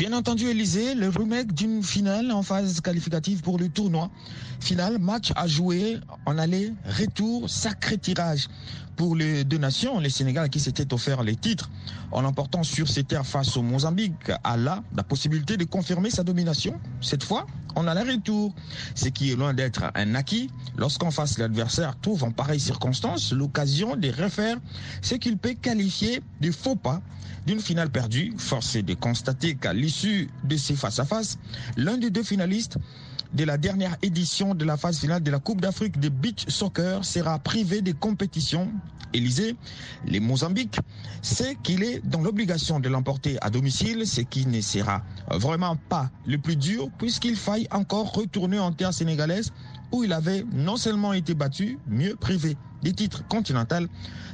Bien 0.00 0.14
entendu, 0.14 0.46
Élysée, 0.46 0.94
le 0.94 1.10
remake 1.10 1.52
d'une 1.52 1.82
finale 1.82 2.32
en 2.32 2.42
phase 2.42 2.80
qualificative 2.80 3.42
pour 3.42 3.58
le 3.58 3.68
tournoi. 3.68 4.08
Finale, 4.58 4.98
match 4.98 5.30
à 5.36 5.46
jouer 5.46 5.98
en 6.24 6.38
aller, 6.38 6.72
retour, 6.98 7.50
sacré 7.50 7.98
tirage 7.98 8.48
pour 8.96 9.14
les 9.14 9.44
deux 9.44 9.58
nations, 9.58 9.98
les 10.00 10.08
Sénégal 10.08 10.48
qui 10.48 10.58
s'étaient 10.58 10.94
offert 10.94 11.22
les 11.22 11.36
titres 11.36 11.68
en 12.12 12.24
emportant 12.24 12.62
sur 12.62 12.88
ses 12.88 13.04
terres 13.04 13.26
face 13.26 13.58
au 13.58 13.62
Mozambique, 13.62 14.30
a 14.42 14.56
là 14.56 14.82
la 14.96 15.02
possibilité 15.02 15.58
de 15.58 15.64
confirmer 15.64 16.08
sa 16.08 16.22
domination. 16.24 16.80
Cette 17.02 17.22
fois, 17.22 17.46
on 17.76 17.86
a 17.86 17.94
retour, 18.04 18.54
ce 18.94 19.08
qui 19.08 19.30
est 19.32 19.36
loin 19.36 19.54
d'être 19.54 19.84
un 19.94 20.14
acquis 20.14 20.50
lorsqu'en 20.76 21.10
face 21.10 21.38
l'adversaire 21.38 21.98
trouve 22.00 22.24
en 22.24 22.30
pareille 22.30 22.60
circonstance 22.60 23.32
l'occasion 23.32 23.96
de 23.96 24.08
refaire 24.10 24.56
ce 25.02 25.14
qu'il 25.14 25.38
peut 25.38 25.54
qualifier 25.54 26.22
de 26.40 26.50
faux 26.50 26.76
pas 26.76 27.00
d'une 27.46 27.60
finale 27.60 27.90
perdue. 27.90 28.34
Force 28.38 28.76
est 28.76 28.82
de 28.82 28.94
constater 28.94 29.56
qu'à 29.56 29.72
l'issue 29.72 30.30
de 30.44 30.56
ces 30.56 30.76
face-à-face, 30.76 31.38
l'un 31.76 31.96
des 31.96 32.10
deux 32.10 32.22
finalistes 32.22 32.76
de 33.32 33.44
la 33.44 33.58
dernière 33.58 33.96
édition 34.02 34.54
de 34.54 34.64
la 34.64 34.76
phase 34.76 34.98
finale 34.98 35.22
de 35.22 35.30
la 35.30 35.38
Coupe 35.38 35.60
d'Afrique 35.60 36.00
de 36.00 36.08
beach 36.08 36.48
soccer 36.48 37.04
sera 37.04 37.38
privé 37.38 37.80
des 37.80 37.92
compétitions. 37.92 38.70
Élysée, 39.12 39.56
les 40.06 40.20
Mozambiques, 40.20 40.78
c'est 41.20 41.56
qu'il 41.62 41.82
est 41.82 42.00
dans 42.06 42.20
l'obligation 42.20 42.78
de 42.78 42.88
l'emporter 42.88 43.38
à 43.40 43.50
domicile, 43.50 44.06
ce 44.06 44.20
qui 44.20 44.46
ne 44.46 44.60
sera 44.60 45.02
vraiment 45.30 45.76
pas 45.88 46.10
le 46.26 46.38
plus 46.38 46.56
dur 46.56 46.88
puisqu'il 46.98 47.36
faille 47.36 47.66
encore 47.72 48.12
retourner 48.12 48.58
en 48.58 48.72
terre 48.72 48.94
sénégalaise 48.94 49.52
où 49.90 50.04
il 50.04 50.12
avait 50.12 50.44
non 50.52 50.76
seulement 50.76 51.12
été 51.12 51.34
battu, 51.34 51.78
mieux 51.88 52.14
privé 52.14 52.56
des 52.82 52.92
titres 52.92 53.26
continentaux 53.26 53.86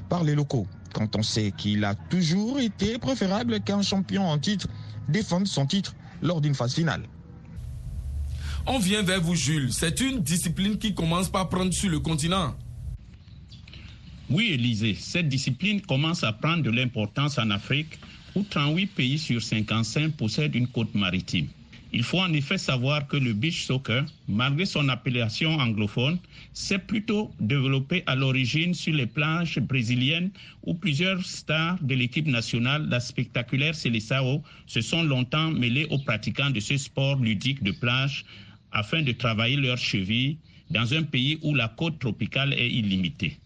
par 0.08 0.24
les 0.24 0.34
locaux. 0.34 0.66
Quand 0.92 1.16
on 1.16 1.22
sait 1.22 1.52
qu'il 1.56 1.84
a 1.84 1.94
toujours 1.94 2.58
été 2.58 2.98
préférable 2.98 3.60
qu'un 3.60 3.82
champion 3.82 4.28
en 4.28 4.38
titre 4.38 4.68
défende 5.08 5.46
son 5.46 5.66
titre 5.66 5.94
lors 6.22 6.40
d'une 6.40 6.54
phase 6.54 6.74
finale. 6.74 7.02
On 8.68 8.80
vient 8.80 9.02
vers 9.02 9.20
vous, 9.20 9.36
Jules. 9.36 9.72
C'est 9.72 10.00
une 10.00 10.20
discipline 10.20 10.76
qui 10.76 10.92
commence 10.92 11.28
par 11.28 11.48
prendre 11.48 11.72
sur 11.72 11.88
le 11.88 12.00
continent. 12.00 12.52
Oui, 14.28 14.50
Élisée, 14.54 14.96
cette 14.98 15.28
discipline 15.28 15.80
commence 15.80 16.24
à 16.24 16.32
prendre 16.32 16.64
de 16.64 16.70
l'importance 16.70 17.38
en 17.38 17.50
Afrique, 17.50 18.00
où 18.34 18.42
38 18.42 18.86
pays 18.88 19.18
sur 19.20 19.40
55 19.40 20.16
possèdent 20.16 20.56
une 20.56 20.66
côte 20.66 20.92
maritime. 20.96 21.46
Il 21.92 22.02
faut 22.02 22.18
en 22.18 22.32
effet 22.32 22.58
savoir 22.58 23.06
que 23.06 23.16
le 23.16 23.32
beach 23.32 23.64
soccer, 23.64 24.04
malgré 24.26 24.66
son 24.66 24.88
appellation 24.88 25.52
anglophone, 25.52 26.18
s'est 26.52 26.80
plutôt 26.80 27.30
développé 27.38 28.02
à 28.06 28.16
l'origine 28.16 28.74
sur 28.74 28.92
les 28.92 29.06
plages 29.06 29.60
brésiliennes 29.60 30.30
où 30.64 30.74
plusieurs 30.74 31.24
stars 31.24 31.78
de 31.82 31.94
l'équipe 31.94 32.26
nationale, 32.26 32.88
la 32.88 32.98
spectaculaire 32.98 33.76
Seleção, 33.76 34.42
se 34.66 34.80
sont 34.80 35.04
longtemps 35.04 35.52
mêlés 35.52 35.86
aux 35.90 35.98
pratiquants 35.98 36.50
de 36.50 36.58
ce 36.58 36.76
sport 36.76 37.16
ludique 37.16 37.62
de 37.62 37.70
plage 37.70 38.24
afin 38.76 39.00
de 39.02 39.12
travailler 39.12 39.56
leurs 39.56 39.78
chevilles 39.78 40.36
dans 40.70 40.92
un 40.92 41.02
pays 41.02 41.38
où 41.42 41.54
la 41.54 41.68
côte 41.68 41.98
tropicale 41.98 42.52
est 42.52 42.70
illimitée. 42.70 43.38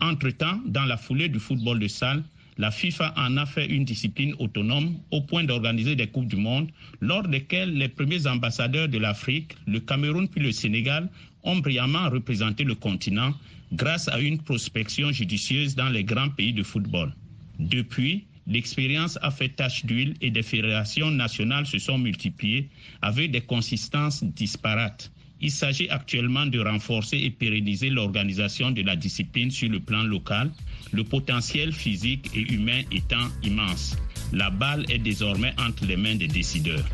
Entre-temps, 0.00 0.58
dans 0.66 0.84
la 0.84 0.96
foulée 0.96 1.28
du 1.28 1.38
football 1.38 1.78
de 1.78 1.86
salle, 1.86 2.24
la 2.58 2.72
FIFA 2.72 3.14
en 3.16 3.36
a 3.36 3.46
fait 3.46 3.66
une 3.66 3.84
discipline 3.84 4.34
autonome 4.40 4.96
au 5.12 5.20
point 5.20 5.44
d'organiser 5.44 5.94
des 5.94 6.08
Coupes 6.08 6.26
du 6.26 6.34
Monde, 6.36 6.68
lors 7.00 7.22
desquelles 7.28 7.72
les 7.78 7.88
premiers 7.88 8.26
ambassadeurs 8.26 8.88
de 8.88 8.98
l'Afrique, 8.98 9.52
le 9.68 9.78
Cameroun 9.78 10.26
puis 10.28 10.42
le 10.42 10.50
Sénégal, 10.50 11.08
ont 11.44 11.58
brillamment 11.58 12.10
représenté 12.10 12.64
le 12.64 12.74
continent 12.74 13.32
grâce 13.72 14.08
à 14.08 14.18
une 14.18 14.38
prospection 14.42 15.12
judicieuse 15.12 15.76
dans 15.76 15.90
les 15.90 16.02
grands 16.02 16.28
pays 16.28 16.52
de 16.52 16.64
football. 16.64 17.14
Depuis, 17.60 18.24
l'expérience 18.46 19.18
a 19.22 19.30
fait 19.30 19.50
tache 19.50 19.84
d'huile 19.84 20.14
et 20.20 20.30
des 20.30 20.42
fédérations 20.42 21.10
nationales 21.10 21.66
se 21.66 21.78
sont 21.78 21.98
multipliées 21.98 22.68
avec 23.00 23.30
des 23.30 23.40
consistances 23.40 24.22
disparates. 24.24 25.10
Il 25.40 25.50
s'agit 25.50 25.88
actuellement 25.88 26.46
de 26.46 26.60
renforcer 26.60 27.18
et 27.18 27.30
pérenniser 27.30 27.90
l'organisation 27.90 28.70
de 28.70 28.82
la 28.82 28.94
discipline 28.94 29.50
sur 29.50 29.68
le 29.68 29.80
plan 29.80 30.04
local, 30.04 30.52
le 30.92 31.02
potentiel 31.02 31.72
physique 31.72 32.30
et 32.34 32.52
humain 32.52 32.82
étant 32.92 33.28
immense. 33.42 33.96
La 34.32 34.50
balle 34.50 34.86
est 34.88 34.98
désormais 34.98 35.52
entre 35.58 35.84
les 35.84 35.96
mains 35.96 36.14
des 36.14 36.28
décideurs. 36.28 36.84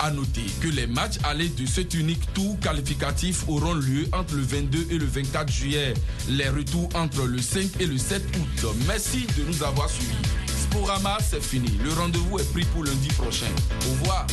À 0.00 0.10
noter 0.10 0.46
que 0.60 0.68
les 0.68 0.86
matchs 0.86 1.18
allés 1.24 1.48
de 1.48 1.66
cet 1.66 1.94
unique 1.94 2.32
tour 2.32 2.58
qualificatif 2.60 3.44
auront 3.48 3.74
lieu 3.74 4.06
entre 4.12 4.34
le 4.34 4.42
22 4.42 4.86
et 4.90 4.98
le 4.98 5.04
24 5.06 5.50
juillet. 5.50 5.94
Les 6.28 6.48
retours 6.48 6.88
entre 6.94 7.24
le 7.24 7.38
5 7.38 7.80
et 7.80 7.86
le 7.86 7.98
7 7.98 8.22
août. 8.36 8.74
Merci 8.86 9.26
de 9.36 9.44
nous 9.44 9.62
avoir 9.62 9.90
suivis. 9.90 10.14
Sporama, 10.46 11.18
c'est 11.20 11.42
fini. 11.42 11.70
Le 11.82 11.92
rendez-vous 11.92 12.38
est 12.38 12.52
pris 12.52 12.64
pour 12.66 12.84
lundi 12.84 13.08
prochain. 13.08 13.46
Au 13.86 13.90
revoir. 13.92 14.26